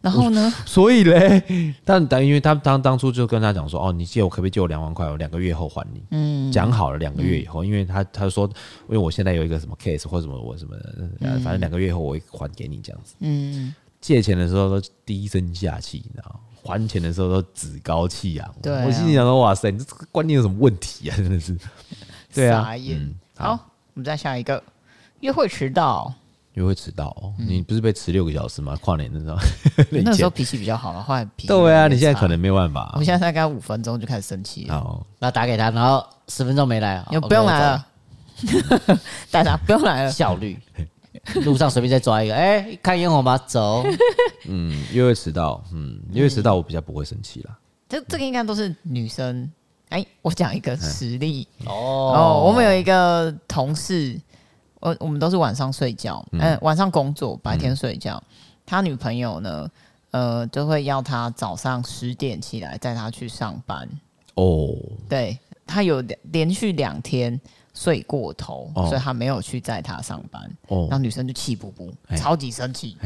[0.06, 0.52] 然后呢？
[0.64, 5.04] 所以嘞，但但因为他当当初就跟他讲说，哦，你借我可不可以借我两万块？
[5.10, 6.00] 我两个月后还你。
[6.12, 8.46] 嗯，讲好了两个月以后，因为他他说，
[8.88, 10.76] 因为我现在有一个什么 case 或什么我什么，
[11.42, 13.16] 反正两个月后我会还给你这样子。
[13.18, 16.40] 嗯，借钱的时候都低声下气，你知道吗？
[16.62, 18.54] 还钱的时候都趾高气扬。
[18.62, 21.16] 对，我心里想说，哇塞，你这个观念有什么问题啊？
[21.16, 21.58] 真的是。
[22.32, 22.70] 对啊。
[22.90, 23.52] 嗯好，
[23.94, 24.62] 我们再下一个，
[25.20, 26.14] 约会迟到。
[26.56, 28.74] 约会迟到，哦，你不是被迟六个小时吗？
[28.80, 29.36] 跨年的时候，
[30.02, 32.94] 那时候脾气比较好了，后来脾气对啊，你现在可能没办法。
[32.96, 34.74] 我现在大概五分钟就开始生气了。
[34.74, 37.86] 好，那打给他，然后十分钟没来，又不用来了。
[39.30, 40.58] 带他 不用来了，效率。
[41.44, 43.36] 路上随便再抓一个， 哎，看烟火吗？
[43.46, 43.84] 走。
[44.46, 47.58] 嗯，约会迟到，嗯，约会迟到我比较不会生气啦。
[47.88, 49.50] 这这个应该都是女生。
[49.90, 54.20] 哎，我讲一个实例哦，我们有一个同事。
[54.86, 58.22] 我我们都是晚上睡觉，嗯、呃，晚上工作，白天睡觉。
[58.28, 59.68] 嗯、他女朋友呢，
[60.12, 63.88] 呃，就会要他早上十点起来带他去上班。
[64.34, 64.76] 哦，
[65.08, 67.40] 对，他有连连续两天
[67.74, 70.40] 睡过头，哦、所以他没有去载他上班。
[70.68, 72.96] 哦，然后女生就气不不，欸、超级生气。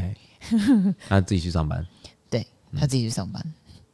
[1.09, 1.83] 他自己去上班。
[2.29, 2.45] 对，
[2.79, 3.41] 他自己去上班。
[3.43, 3.53] 嗯、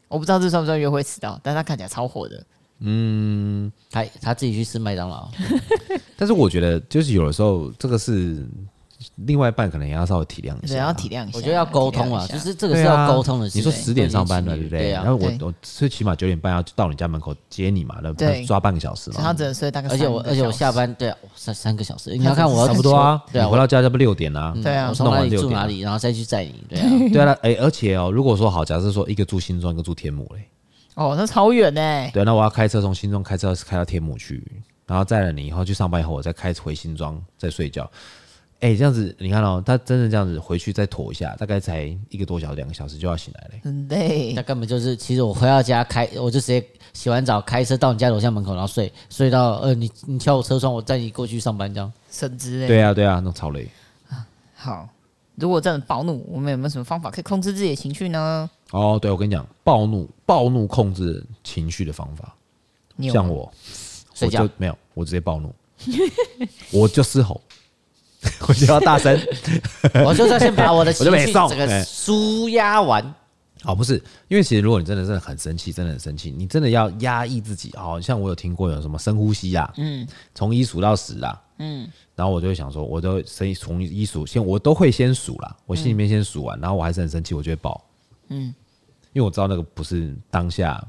[0.09, 2.45] 我不知道这算不算约会迟到，但是他看起来超火的。
[2.79, 5.29] 嗯，他他自己去吃麦当劳，
[6.15, 8.45] 但是我觉得就是有的时候这个是
[9.25, 13.57] 另外一半可能也要稍微体谅一下，要体谅一下，我觉得要沟通啊，就是这个是要沟通的事。
[13.57, 14.91] 你说十点上班的对不对？
[14.91, 18.13] 然后我我最起码九点半要到你家门口接你嘛，那
[18.45, 19.17] 抓半个小时嘛。
[19.21, 30.41] 他只能睡大概，而且我而且我下班对三三个小时，你要看我差不多啊，对啊，回到家差不多六点啊，对啊，我从哪里住哪里，然后再去载你，对啊，对啊，哎，而且哦，如果说好，假设说一个住新庄，一个住天母嘞。
[30.97, 32.09] 哦，那超远呢。
[32.11, 34.43] 对，那我要开车从新庄开车开到天母去，
[34.87, 37.87] 然后载了你以后去上班以后，我再开回新庄再睡觉。
[38.61, 43.51] 哎，这样子你看哦，他真的这样子回去再拖一下，大概才一个多小时、两个小时就要醒来了。
[43.63, 44.33] 很累。
[44.33, 51.93] 那根本就是，其实我回到家开，我就直接洗完澡开车到你家楼下门口，然后睡睡到呃，你你敲我车窗，我载你过去上班这样。
[52.09, 52.67] 甚至累。
[52.67, 53.69] 对啊，对啊，那超累。
[54.55, 54.89] 好，
[55.35, 58.49] 如果真的暴怒，我们有没有什么方法可以控制自己的情绪呢？
[58.71, 62.35] 哦，对，我跟你讲，暴怒，暴怒控制情绪的方法，
[63.11, 63.51] 像我，
[64.21, 65.53] 我就没有，我直接暴怒，
[66.71, 67.41] 我就嘶吼，
[68.47, 69.17] 我就要大声，
[70.05, 73.15] 我就要先把我的情绪这个舒压完。
[73.63, 73.95] 哦，不是，
[74.27, 77.71] 因为其实如果你真的真的很生气，真的很生气，你真的要压抑自己。
[77.75, 87.83] 哦，像我有听过有什么深呼吸啊，嗯，从一数到十啊，嗯，然后我就会想说，我都从从一数先，我都会先数啦，我心里面先数完，然后我还是很生气，我就会爆。
[88.29, 88.53] 嗯，
[89.13, 90.85] 因为我知道那个不是当下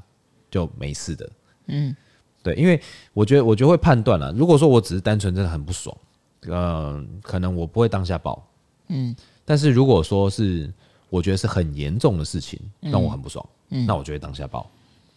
[0.51, 1.31] 就没事的。
[1.67, 1.95] 嗯，
[2.43, 2.81] 对，因为
[3.13, 4.33] 我觉得我觉得会判断了。
[4.33, 5.97] 如果说我只是单纯真的很不爽，
[6.43, 8.47] 呃，可能我不会当下爆。
[8.89, 9.15] 嗯，
[9.45, 10.73] 但是如果说是
[11.11, 14.71] 我觉得是很严重的事情让我很不爽，嗯，那我就会当下爆。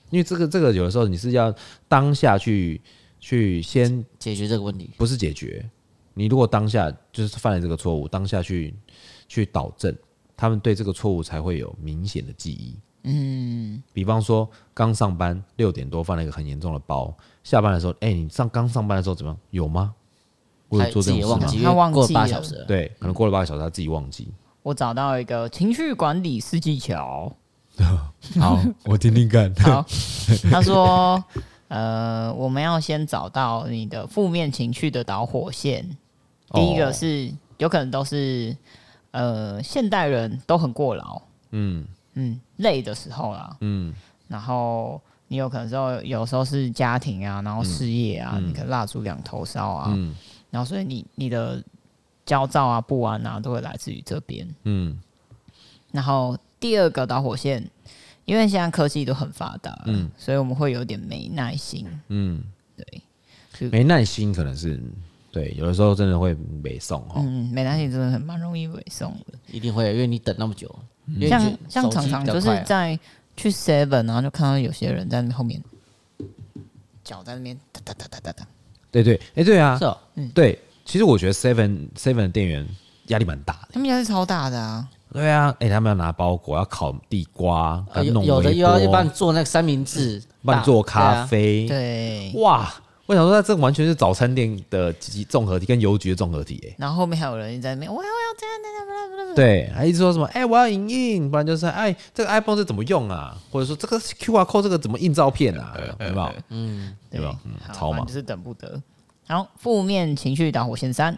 [0.09, 1.53] 因为这个这个有的时候你是要
[1.87, 2.81] 当下去
[3.19, 5.65] 去先解决这个问题，不是解决。
[6.13, 8.73] 你如果当下就是犯了这个错误，当下去
[9.29, 9.95] 去导正。
[10.41, 12.75] 他们对这个错误才会有明显的记忆。
[13.03, 19.39] 嗯，比方说刚上班六点多犯了一个很严重的包，下班的时候，哎，你上刚上班的时候怎么样？
[19.51, 19.93] 有吗？
[20.67, 21.47] 我有做这种事吗？
[21.63, 22.65] 他忘记过了八小时。
[22.67, 24.29] 对，可能过了八个小时，他自己忘记。
[24.63, 27.31] 我找到一个情绪管理四技巧。
[28.39, 29.53] 好，我听听看。
[29.61, 29.85] 好，
[30.49, 31.23] 他说，
[31.67, 35.87] 呃，我们要先找到你的负面情绪的导火线。
[36.51, 38.57] 第一个是有可能都是。
[39.11, 41.85] 呃，现代人都很过劳，嗯。
[42.15, 43.93] 嗯，累的时候啦，嗯，
[44.27, 50.13] 然后你有可能说有时候是家庭啊，然后事业啊，嗯、你可能蜡烛两头烧啊，嗯，
[50.49, 51.63] 然后所以你你的
[52.25, 54.45] 焦躁啊、不安啊，都会来自于这边。
[54.63, 54.99] 嗯，
[55.93, 57.65] 然后第二个导火线，
[58.25, 61.87] 因为现在科技都很发达，嗯，所以我们会有点没耐心。
[62.09, 62.43] 嗯，
[62.75, 64.83] 对，没耐心可能是
[65.31, 67.15] 对，有的时候真的会尾送哈。
[67.17, 70.69] 嗯，没耐心真的很蛮容易尾送的，一定会，因为你等那么久。
[71.27, 72.97] 像像常常就是在
[73.35, 75.61] 去 Seven，然后就看到有些人在那后面，
[77.03, 78.47] 脚在那边哒哒哒哒哒哒。
[78.91, 82.67] 对对，哎对啊，是哦，嗯，对，其实我觉得 Seven Seven 的店员
[83.07, 84.87] 压力蛮大的，他们压力超大的啊。
[85.13, 92.73] 对啊，哎，他们要拿包裹，要烤地瓜，有有的又要帮你做那个三明治，帮你做咖啡，对，哇。
[93.11, 94.93] 我想说，那这完全是早餐店的
[95.27, 96.75] 综合体跟邮局的综合体哎。
[96.77, 99.35] 然后后面还有人在那边，我要我要这样这样。
[99.35, 103.37] 对，还一直说什么，哎，我要影印，不然就是哎，这个 iPhone 是怎么用啊？
[103.51, 105.73] 或者说这个 QR code 这个怎么印照片啊？
[105.99, 106.33] 有没有？
[106.49, 107.37] 嗯，对吧？
[107.43, 108.81] 嗯，超忙，就是等不得。
[109.27, 111.17] 然后负面情绪导火线三，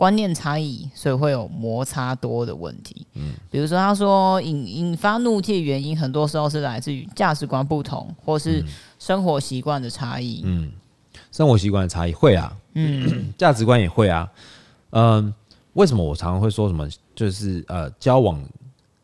[0.00, 3.06] 观念差异，所以会有摩擦多的问题。
[3.12, 8.64] 嗯，比如说他说引引发怒气的原因，很多时候是来自于价值观不同，或是
[8.98, 10.40] 生活习惯的差异。
[10.42, 10.72] 嗯。
[11.30, 14.26] 生活习惯的差异会啊，嗯， 价值观也会啊，
[14.90, 15.34] 嗯、呃，
[15.74, 16.88] 为什么我常常会说什么？
[17.14, 18.42] 就是呃，交往，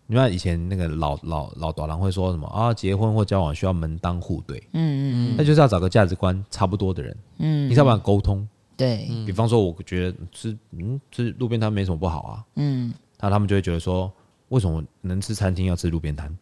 [0.07, 2.73] 你看以前那个老老老导郎会说什么啊？
[2.73, 14.13] 结婚或交往需要门当户对，嗯嗯嗯，那就是要找个价值观差不多的人，嗯，你才能沟通，对，比方说，我觉得吃嗯吃路边摊没什么不好啊，嗯，那他们就会觉得说，
[14.51, 16.37] 为什么能吃餐厅要吃路边摊？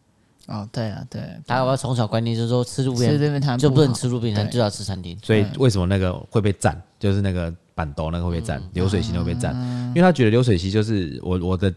[0.47, 5.17] 哦，对啊，对，大家从小观念就是说吃路边路边摊就不能吃路边摊，就要吃餐厅。
[5.23, 6.79] 所以为什么那个会被占？
[6.99, 9.55] 就是那个办桌那个会被占，流水席会被占，
[9.89, 11.73] 因为他觉得流水席就是我我的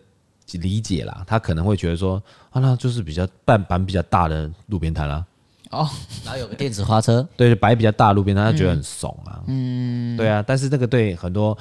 [0.53, 5.25] 理解啦，他可能会觉得说啊，那就是比较半板比较大的路边摊啦。
[5.71, 5.89] 哦，
[6.25, 9.41] 然后有个电子花车，对，摆比较大路边摊，他觉得很怂啊。
[9.47, 11.57] 嗯，对啊，但是那个对很多。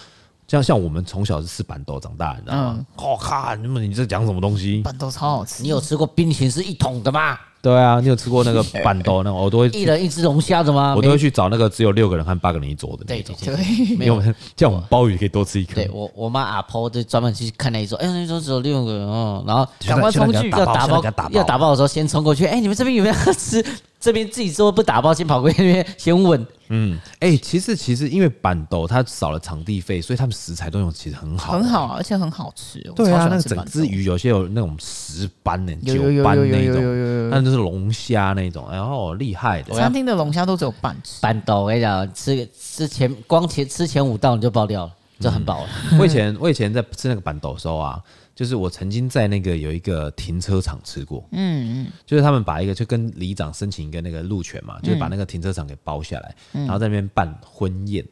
[0.47, 2.85] 像像我们从小是吃板豆长大，你知道吗？
[2.95, 4.81] 好看，那么你在讲什么东西？
[4.81, 5.61] 板豆超好吃。
[5.61, 7.37] 你有吃过冰淇淋是一桶的吗？
[7.61, 9.23] 对啊，你有吃过那个板豆？
[9.23, 10.93] 那我都会一人一只龙虾的吗？
[10.95, 13.03] 我都会去找那个只有六个人和八个人一桌的。
[13.05, 14.21] 对对对，没有
[14.55, 15.75] 这样，我们鲍鱼可以多吃一颗。
[15.75, 23.63] 对我我妈阿婆就专门去看那一桌，哎，那一桌只有六个人哦，然后赶快冲去要打包，要打包的时候先冲过去，哎，你们这边有没有吃？
[23.99, 26.45] 这边自己做不打包，先跑过去那边先问。
[26.69, 32.79] 嗯，哎、欸，其实其实因为板豆它少了场地费，所以他们食材都用其实很好，很好，而且很好吃。
[32.95, 39.73] 对啊，那个整只鱼有些有那种石斑呢，九斑那种，那就是龙虾那种，然后厉害的。
[39.73, 41.21] 餐厅的龙虾都只有半只。
[41.21, 45.69] 半斗我跟你讲，吃吃前光前吃前五道你就爆掉了，就很饱了。
[45.91, 48.03] 嗯、我以前我以前在吃那个板斗的时候啊。
[48.37, 58.05] 就是我曾经在那个有一个停车场吃过，嗯嗯，就是他们把一个就跟里长申请一个那个路权嘛，就是把那个停车场给包下来，然后在那边办婚宴。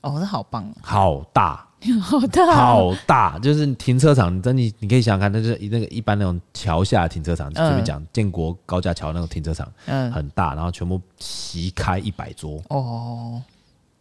[0.00, 1.64] 哦，这好棒，好大，
[2.00, 13.42] 好大，好大，就是停车场，真你你可以想想看，那就是那个一般那种桥下停车场，这边讲建国高架桥那种停车场，嗯，很大，然后全部席开一百桌，哦，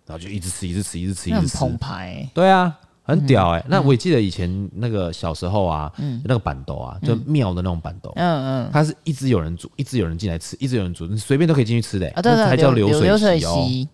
[0.06, 2.78] 然后就一直吃，一直吃，一直吃，一直吃，澎湃，对啊。
[3.04, 3.64] 很屌哎、欸！
[3.64, 13.90] 嗯、那我也记得以前那个小时候啊，嗯、那个板豆啊，就庙的那种板豆，嗯嗯，它是一直有人煮，一直有人进来吃，一直有人煮，你随便都可以进去吃的、欸，啊对，对对，才叫流水席哦。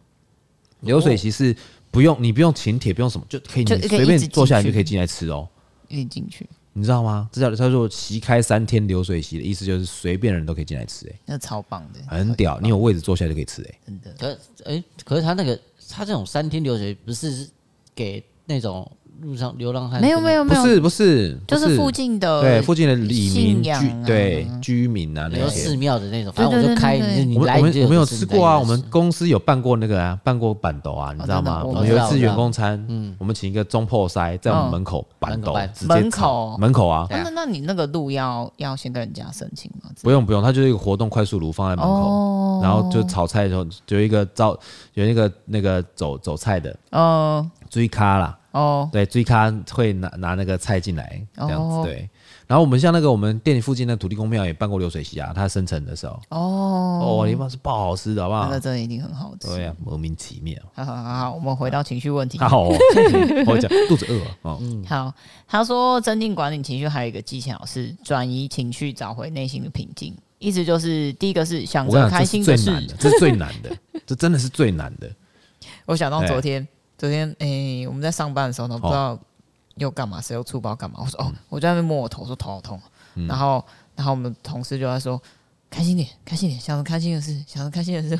[0.81, 1.55] 流水席是
[1.97, 5.49] 不用你不用请帖，不用什么，就可以你随便坐下来就可以进来吃哦，
[5.89, 7.27] 可以进去，你知道吗？
[7.31, 14.13] 这叫叫做席开三天流水席的意思，就是随便人都可以进来吃哎、欸，那超棒的，很屌，你有位置坐下来就可以吃哎、欸，真的。
[14.19, 14.31] 可
[14.69, 17.49] 哎、欸，可是他那个他这种三天流水不是
[17.95, 18.87] 给那种。
[19.21, 23.71] 路上流浪汉没有没有没有，不是不是，就是附近的对附近的里民居
[24.05, 25.67] 对居民啊，那些。
[25.67, 26.97] 寺庙的那种，反正我就开。
[27.35, 31.63] 我们我们我们有吃过啊，我们公司有办过那个啊，办过板斗啊，你知道吗？
[31.63, 35.53] 我们有一次员工餐，嗯，我们请一个中破塞在我们门口办桌，
[35.87, 36.87] 门口门口。
[36.87, 37.07] 啊。
[37.09, 39.89] 那那你那个路要要先跟人家申请吗？
[40.01, 44.57] 不用不用，它就是一个活动快速炉放在门口，然后就炒菜的时候就有一个招
[44.93, 48.37] 有一个那个走走菜的哦，追咖啦。
[48.57, 52.09] 哦，对，追咖会拿拿那个菜进来这样子，对。
[52.47, 58.47] 然后我们像那个我们店里附近的土地公庙也办过流水席啊，它生成的时候，哦哦，地方是爆好吃的，好不好？
[58.49, 59.49] 那真的一定很好吃。
[59.49, 60.57] 对呀，莫名其妙。
[60.73, 62.37] 好好好，我们回到情绪问题。
[62.39, 62.69] 好，
[63.45, 64.57] 我讲肚子饿哦。
[64.61, 65.13] 嗯， 好。
[65.45, 70.15] 他说，增进管理情绪还有一个技巧是转移情绪，找回内心的平静。
[70.39, 75.09] 意思就是，第一个是想着开心的事，这是最难的，这真的是最难的。
[75.85, 76.65] 我想到昨天。
[76.97, 79.19] 昨天诶、欸，我们在上班的时候呢，不知道
[79.75, 80.97] 又干嘛，谁又出包干嘛？
[80.99, 82.81] 我说哦，我在那边摸我头，说头好痛。
[83.15, 83.63] 嗯、然后，
[83.95, 85.21] 然后我们同事就在说，
[85.69, 88.19] 开心点，开心点，想着开心的事，想着开心的事。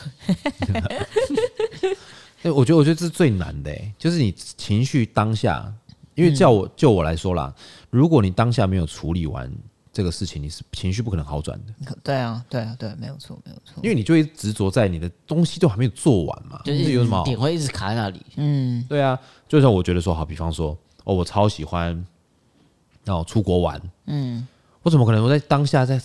[2.54, 5.74] 我觉得，我觉得这是最难的，就是你情绪当下，
[6.14, 7.54] 因为叫我就我来说啦，
[7.90, 9.52] 如果你当下没有处理完
[9.98, 11.96] 这个事情，你是情绪不可能好转的。
[12.04, 13.82] 对啊，对啊，对，没有错，没有错。
[13.82, 18.24] 因为你就会执着在你的东西都还没有做完嘛，就是有什么点会一直卡在那里。
[18.36, 22.06] 嗯，对啊，就像我觉得说，好，比方说，哦，我超喜欢，
[23.08, 24.48] 哦，出国玩，嗯，
[24.84, 26.00] 我怎么可能我在当下在。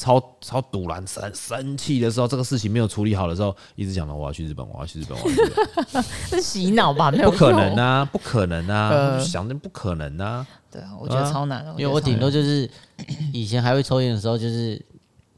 [0.00, 5.52] 超超堵然生生气的时候，这个事情没有处理好的时候，一直讲到我要去日本，我要去日本，我要去日
[5.92, 7.10] 本， 是洗脑吧？
[7.10, 8.90] 没有，不可能啊，不可能啊！
[8.90, 10.46] 呃、想的不可能啊。
[10.70, 12.68] 对啊，我觉得超难的，因为我顶多就是
[13.32, 14.80] 以前还会抽烟的时候，就是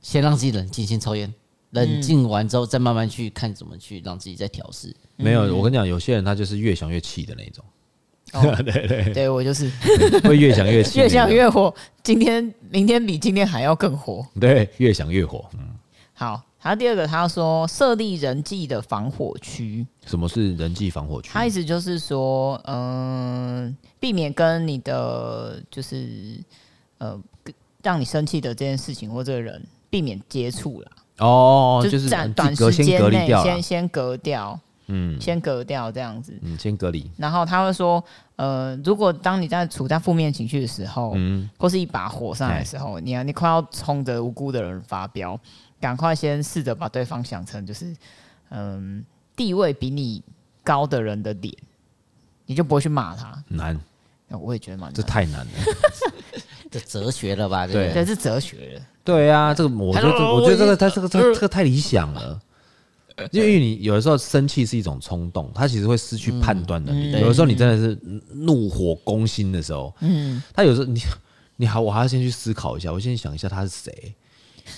[0.00, 1.32] 先让自己冷静，先抽烟，
[1.70, 4.88] 冷静完之后再慢慢去看怎么去让自己再调试。
[5.18, 7.64] 嗯、没有，我跟你讲，有些人他就是越想越气的那种。
[8.32, 9.70] 哦、 对对对，我就是
[10.22, 11.74] 会越想越气，越想越火。
[12.02, 14.24] 今天、明天比今天还要更火。
[14.40, 15.44] 对，越想越火。
[15.54, 15.60] 嗯，
[16.12, 16.40] 好。
[16.62, 19.86] 还有第二个，他要说设立人际的防火区。
[20.04, 21.30] 什么是人际防火区？
[21.32, 26.38] 他意思就是说，嗯、呃，避免跟你的就是
[26.98, 27.18] 呃，
[27.82, 30.92] 让你生气的这件事情或这个人避免接触了。
[31.18, 34.60] 哦，就是短短时间内先先隔掉。
[34.92, 37.08] 嗯，先隔掉这样子，嗯，先隔离。
[37.16, 38.02] 然后他会说，
[38.34, 45.38] 呃，如果当你在处在负面情绪的时候，嗯，或是一把火上来的时候，你啊，你快要冲着无辜的人发飙，
[45.80, 47.96] 赶快先试着把对方想成就是，
[48.50, 49.04] 嗯，
[49.34, 50.22] 地位比你
[50.62, 51.54] 高的人的脸，
[52.46, 53.42] 你就不会去骂他。
[53.48, 53.80] 难，
[54.28, 55.52] 我也觉得蛮难，这太难了，
[56.70, 57.66] 这哲学了吧？
[57.66, 58.86] 对，这是哲学了。
[59.02, 62.40] 对啊，这个我觉得，我觉得这个他这个这这个太理想了。
[63.32, 67.12] 因为你有的时候生气是一种冲动，他其实会失去判断能力。
[67.20, 67.98] 有的时候你真的是
[68.32, 71.02] 怒火攻心的时候，嗯，他有时候你
[71.56, 74.14] 你好我还要先去思考一下，我先想一下他是谁，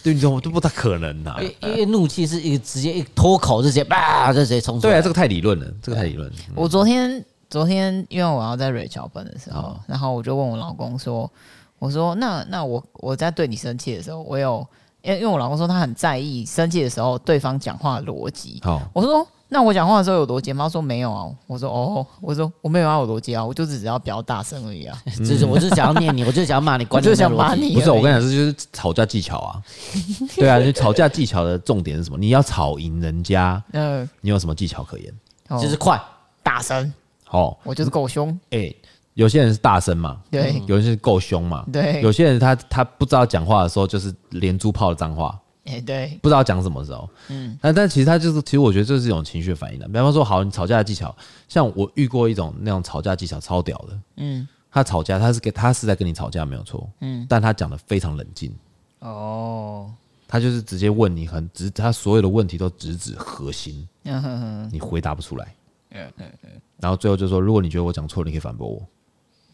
[0.02, 0.40] 对，你知道吗？
[0.40, 1.36] 都不太可能呐。
[1.60, 4.92] 因为怒气是一个直接一脱口就直接叭就直接冲出来。
[4.92, 6.30] 对啊，这个太理论了，这个太理论。
[6.54, 11.30] 我昨天昨天因为我要在瑞桥本的时候，然后我就问我老公说
[11.78, 14.66] ：“我说那那我我在对你生气的时候，我有。”
[15.04, 18.60] 因为因为我老公说他很在意生气的时候对方讲话的逻辑。
[18.62, 20.64] 哦，我说那我讲话的时候有逻辑吗？
[20.64, 21.26] 他说没有啊。
[21.46, 24.96] 我说哦，我说我没有要有逻辑啊，我就只是要比较大声而已啊。
[25.18, 27.74] 就 是我就是想要念你，我就想要骂你，我就想骂你。
[27.74, 29.62] 不是我跟你讲，这就是吵架技巧啊。
[30.34, 32.16] 对啊，就吵架技巧的重点是什么？
[32.18, 33.62] 你要吵赢人家。
[33.72, 35.12] 嗯，你有什么技巧可言？
[35.61, 36.00] 就是快、
[36.42, 36.90] 大声。
[37.30, 38.36] 哦，我就是够凶。
[38.50, 38.74] 哎。
[39.14, 49.86] 有些人是大声嘛，对；有人是够凶嘛，对；有些人他他不知道讲话的时候就是连珠炮的脏话，哎，对，不知道讲什么时候，嗯，但但其实他就是，其实我觉得这是一种情绪反应的。
[49.86, 51.14] 比方说，好，你吵架的技巧，
[51.48, 58.52] 像我遇过一种那种吵架技巧超屌的，嗯，他吵架他是跟他是在跟你吵架没有错，嗯，但他讲的非常冷静，
[58.98, 59.88] 哦，
[60.26, 65.54] 他就是直接问你很直，他所有的问题都直指核心，嗯哼哼，你回答不出来，
[65.92, 66.50] 嗯嗯嗯，
[66.80, 68.82] 然后最后就说，如果你觉得我讲错了，你可以反驳我。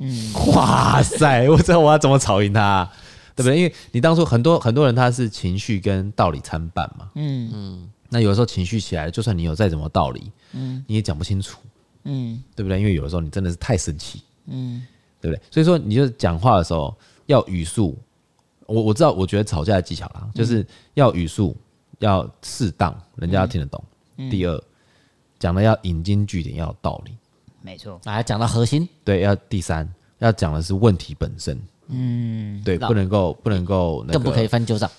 [0.01, 1.51] 嗯，哇塞！
[1.51, 2.93] 我知道我要怎么吵赢他，啊，
[3.39, 3.57] 对不对？
[3.57, 7.91] 因为你当初很多很多人他是情绪跟道理参半嘛，嗯嗯。
[8.11, 11.61] 那有的时候情绪起来，就算你有再怎么道理，嗯，你也讲不清楚，
[12.05, 12.79] 嗯，对不对？
[12.81, 14.85] 因为有的时候你真的是太生气，嗯，
[15.21, 15.43] 对不对？
[15.51, 17.97] 所以说，你就讲话的时候要语速，
[18.67, 21.55] 我我知道，我觉得吵架的技巧啦，就是要语速
[21.99, 23.85] 要适当，人家要听得懂。
[24.17, 24.63] 嗯，第二，
[25.39, 27.13] 讲的要引经据典，要有道理。
[27.61, 29.87] 没错，来讲到核心，对，要第三
[30.19, 34.91] 要讲的是问题本身，嗯，对，不能够不能够，更不可以翻旧账，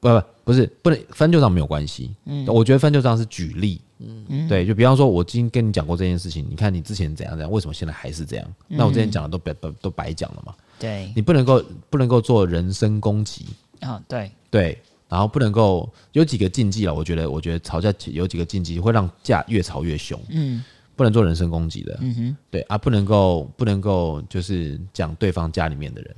[0.00, 8.54] 不不不是不能翻旧账没有关系，嗯，我觉得翻旧账是举例，嗯，对，就比方说，我今天跟你讲过这件事情，你看你之前怎样怎样，为什么现在还是这样？
[8.68, 13.46] 那我之前讲的都白都都白讲了嘛，对，你不能够不能够做人身攻击。
[13.80, 14.30] 啊，对。
[14.50, 14.78] 对，
[15.08, 20.64] 然后不能够有几个禁忌了，我觉得我觉得吵架有几个禁忌会让架越吵越凶，嗯。
[20.94, 26.14] 不能做人身攻击的，嗯哼，对啊，不能够不能够就是讲对方家里面的人，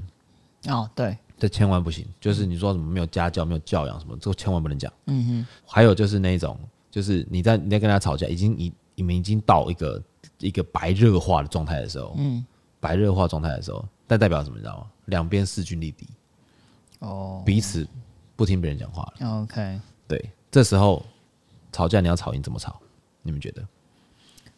[0.68, 2.06] 哦，对，这千万不行。
[2.20, 4.92] 就是你说什么没有家教、没有教养什么，这个千万不能讲。
[5.06, 6.58] 嗯哼，还有就是那种，
[6.90, 10.02] 就是你在你在跟他吵架，已经你你们已经到一个
[10.38, 12.44] 一个白热化的状态的时候，嗯，
[12.80, 14.56] 白热化状态的时候，那代表什么？
[14.56, 14.86] 你知道吗？
[15.06, 16.08] 两边势均力敌，
[17.00, 17.86] 哦，彼此
[18.36, 19.40] 不听别人讲话了。
[19.42, 21.04] OK，对，这时候
[21.72, 22.80] 吵架你要吵赢怎么吵？
[23.22, 23.62] 你们觉得？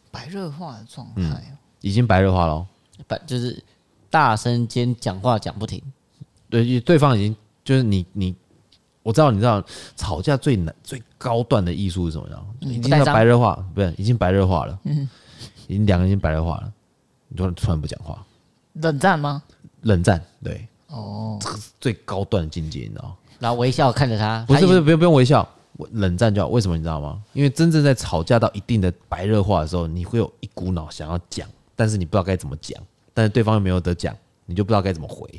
[0.09, 2.65] 白热化的状态、嗯，已经白热化了，
[3.07, 3.61] 白就是
[4.09, 5.83] 大声间讲话讲不停，
[6.49, 8.35] 对，对方已经就是你你，
[9.03, 9.63] 我知道你知道
[9.95, 12.27] 吵架最难最高段的艺术是什么？
[12.61, 15.09] 嗯、已经要白热化，不是已经白热化了，嗯，
[15.67, 16.71] 已经两个人已经白热化了，
[17.27, 18.25] 你突然突然不讲话，
[18.73, 19.43] 冷战吗？
[19.81, 23.15] 冷战，对，哦，这个是最高段的境界，你知道？
[23.39, 25.47] 然后微笑看着他，不是不是不用不用微笑。
[25.91, 26.47] 冷战就好。
[26.47, 27.21] 为什么你知道吗？
[27.33, 32.81] 因为真正在吵架到一定的白热化的时候，你会有一股脑想要讲，但是你不知道该怎么讲，
[33.13, 34.17] 但是对方又没有得讲，
[34.47, 35.29] 你就不知道该怎么回。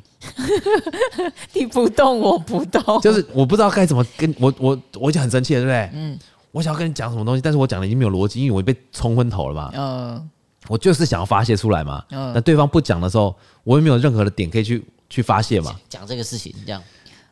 [1.52, 5.90] 你不动我不动，就是我不知道该怎么跟我我我已经很生气了，对不对？
[6.00, 6.16] 嗯，
[6.52, 9.72] 我想要跟你讲什么东西，但是我讲的已经没有逻辑，因为我被冲昏头了嘛。
[9.74, 10.30] 嗯，
[10.68, 12.04] 我就是想要发泄出来嘛。
[12.10, 13.34] 嗯，那对方不讲的时候，
[13.64, 15.74] 我也没有任何的点可以去去发泄嘛。
[15.88, 16.80] 讲这个事情这样。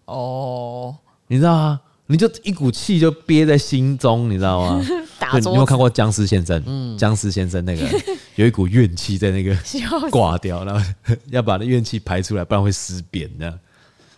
[0.06, 0.94] 哦，
[1.28, 1.80] 你知道吗？
[2.08, 4.80] 你就一股气就憋在心中，你知道吗？
[5.32, 6.62] 你有没有看过僵尸先生？
[6.66, 7.88] 嗯，僵尸先生那个
[8.34, 9.56] 有一股怨气在那个
[10.10, 10.92] 挂掉，然后
[11.30, 13.58] 要把那怨气排出来，不然会尸变这样。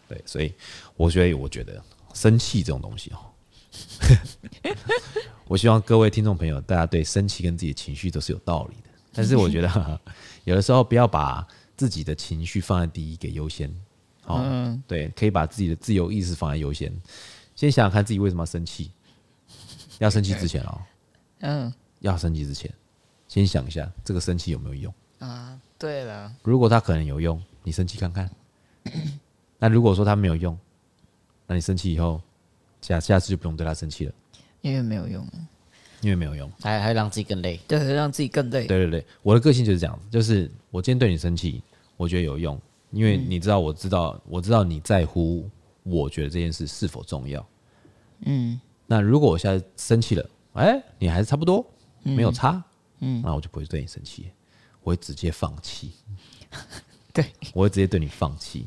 [0.09, 0.53] 对，所以
[0.97, 1.83] 我觉得，我觉得
[2.15, 3.19] 生气这种东西哦，
[5.47, 8.91] 我希望各位听众朋友，大家对生气跟自己的情绪都是有道理的。
[9.13, 10.01] 但是我觉得，
[10.45, 11.47] 有的时候不要把
[11.77, 13.69] 自己的情绪放在第一给优先。
[14.25, 16.93] 哦，嗯、对，可以把自己的自由意识放在优先，
[17.55, 18.91] 先想想看自己为什么要生气。
[19.99, 20.81] 要生气之前哦，
[21.41, 22.73] 嗯，要生气之前，
[23.27, 25.61] 先想一下这个生气有没有用啊？
[25.79, 28.31] 对了，如果他可能有用，你生气看看。
[29.59, 30.59] 那如果说他没有用，
[31.47, 32.21] 那你生气以后，
[32.81, 34.13] 下下次就不用对他生气了，
[34.61, 35.27] 因为没有用，
[36.01, 38.67] 因为没有用，还还让自己更累，对，让自己更累。
[38.67, 41.63] 对对对，我的个性就是这样子，就是我今天对你生气，
[41.97, 42.61] 我觉得有用。
[42.91, 45.47] 因为你知道，我知道，我知道你在乎，
[45.83, 47.47] 我觉得这件事是否重要。
[48.25, 50.27] 嗯，那如果我现在生气了，
[50.59, 51.65] 哎，你还是差不多，
[52.03, 52.63] 没有差，
[53.01, 54.31] 嗯，那我就不会对你生气，
[54.83, 55.93] 我会直接放弃。
[57.13, 58.67] 对，我会直接对你放弃，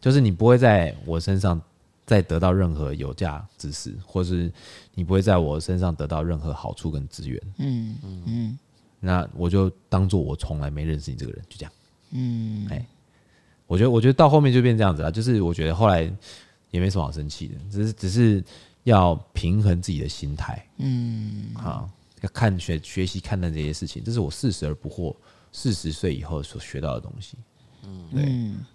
[0.00, 1.60] 就是你不会在我身上
[2.06, 4.52] 再得到任何有价之事，或是
[4.94, 7.42] 你不会在我身上得到任何好处跟资源。
[7.58, 8.58] 嗯嗯，
[9.00, 11.72] 那我就当做我从来没认识你这个人，就这样。
[12.10, 12.86] 嗯，哎。
[13.66, 15.12] 我觉得，我觉得到后面就变这样子了。
[15.12, 16.02] 就是我觉得后来
[16.72, 18.44] 也没什么好生气的，只是只是
[18.84, 20.66] 要平衡自己的心态。
[20.78, 21.88] 嗯，好，
[22.22, 25.14] 要看学学习看待这些事情，这是我四十而不惑，
[25.52, 27.36] 四十岁以后所学到的东西。
[27.84, 28.24] 嗯，对，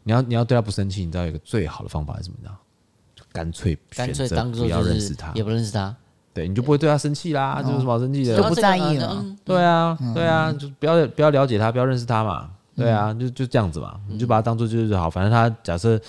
[0.03, 2.49] 你要你要对他不生气，你知道有一个最好的方法是什么呢？
[3.15, 5.95] 就干脆选择不要认识他，也不认识他，
[6.33, 7.61] 对，你就不会对他生气啦。
[7.63, 8.35] 这有什么好生气的？
[8.35, 9.25] 就不在意了。
[9.43, 12.51] 对啊，对啊，就不要不要了解他，不要认识他嘛。
[12.75, 15.99] 对啊，就就这样子嘛，你就把它当做就是好，反正他假设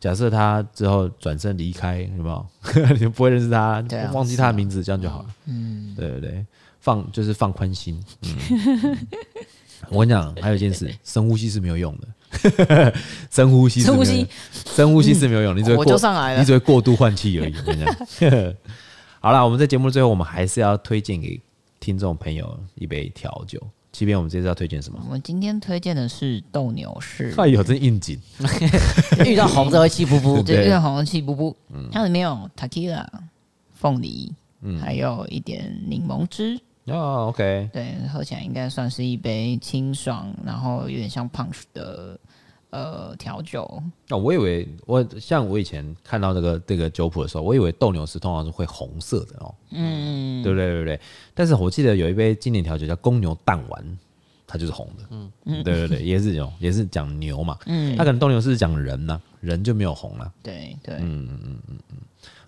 [0.00, 2.46] 假设他之后转身离开，有没有？
[2.92, 5.26] 你就不会认识他，忘记他的名字，这样就好了。
[5.46, 6.46] 嗯，对对对，
[6.80, 8.02] 放就是放宽心。
[8.22, 8.98] 嗯，
[9.88, 12.92] 我跟你讲，还有一件事，深呼吸是没有用的。
[13.30, 15.96] 深呼吸，深呼吸，深呼吸是没有用，你只会过，
[16.36, 17.54] 你只会过度换气而已。
[17.56, 18.54] 我跟你讲，
[19.20, 21.40] 好了，我们在节目最后，我们还是要推荐给
[21.78, 23.64] 听众朋友一杯调酒。
[23.96, 25.00] 即便我们这次要推荐什么？
[25.06, 27.32] 我们今天推荐的是斗牛士。
[27.38, 28.20] 哎呦，真应景！
[29.24, 31.54] 遇到红就会气噗噗， 对，遇到红气噗噗。
[31.72, 33.06] 嗯，它里面有 Tequila、
[33.72, 34.30] 凤梨，
[34.60, 36.60] 嗯，还有一点柠檬汁。
[36.88, 37.70] 哦，OK。
[37.72, 42.20] 对，喝起来应该算是一杯清爽，然后有点像 punch 的。
[42.76, 43.62] 呃，调酒。
[44.10, 50.68] 哦，我以为我像我以前看到这个这个酒谱的时候，我以为斗牛士通常是会红色的哦，嗯，对不对？
[50.68, 51.00] 对不对？
[51.34, 53.98] 但是我记得有一杯经典调酒叫公牛弹丸，
[54.46, 55.32] 它就是红的，嗯。
[55.46, 61.96] 嗯，对对对，也是这种，也是讲牛嘛， 嗯，它可能斗牛士是讲人呢、啊，人就没有红了，对对，嗯嗯嗯嗯嗯，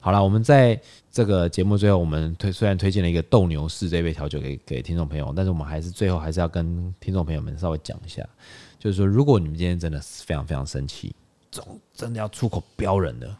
[0.00, 8.22] 好了，我们在这个节目最后，我们推虽然推荐了一个斗牛士这杯调酒给给听众朋友，但是我们还是最后还是要跟听众朋友们稍微讲一下。
[8.78, 11.14] 就是说，如果你们今天真的非常非常生气，
[11.50, 13.36] 总真的要出口飙人的，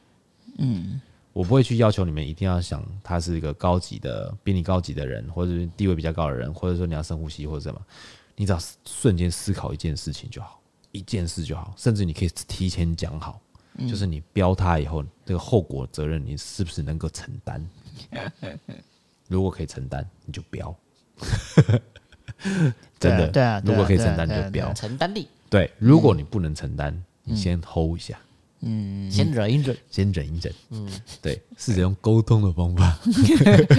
[0.59, 1.01] 嗯，
[1.33, 7.81] 我不会去要求你们一定要想他是一个高级的、比你高级的人，或者是地位比较高的人，或者说你要深呼吸或者什么，
[8.35, 10.61] 你只要瞬间思考一件事情就好，
[10.91, 13.41] 一件事就好，甚至你可以提前讲好，
[13.89, 17.65] 就是你飙他以后，这个后果责任你是不是能够承担？
[19.29, 20.75] 如果可以承担，你就飙。
[22.99, 24.73] 真的，对啊，如果可以承担就不要。
[24.75, 25.29] 承担力。
[25.51, 28.19] 对，如果你不能承担，你先 hold 一下，
[28.61, 30.91] 嗯，先忍一忍，先忍一忍，嗯，
[31.23, 32.99] 对，试着用沟通的方法，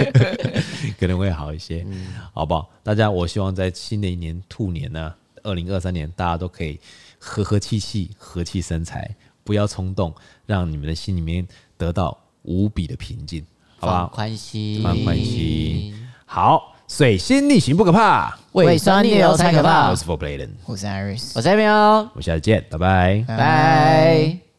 [0.98, 1.86] 可能会好一些，
[2.32, 2.70] 好不好？
[2.82, 6.80] 大家，我希望在新的一年兔年呢，二零二三年，大家都可以
[7.18, 10.14] 和和气气，和气生财，不要冲动，
[10.46, 11.46] 让你们的心里面
[11.76, 13.44] 得到无比的平静，
[13.78, 14.06] 好不好？
[14.08, 15.94] 宽心，放宽心，
[16.24, 16.69] 好。
[16.90, 19.90] 水星逆行不可怕，胃酸逆流才可怕。
[19.90, 24.49] 我是 Four Bladen，我是 Iris，我是 Emil，我们下次见，拜拜，拜。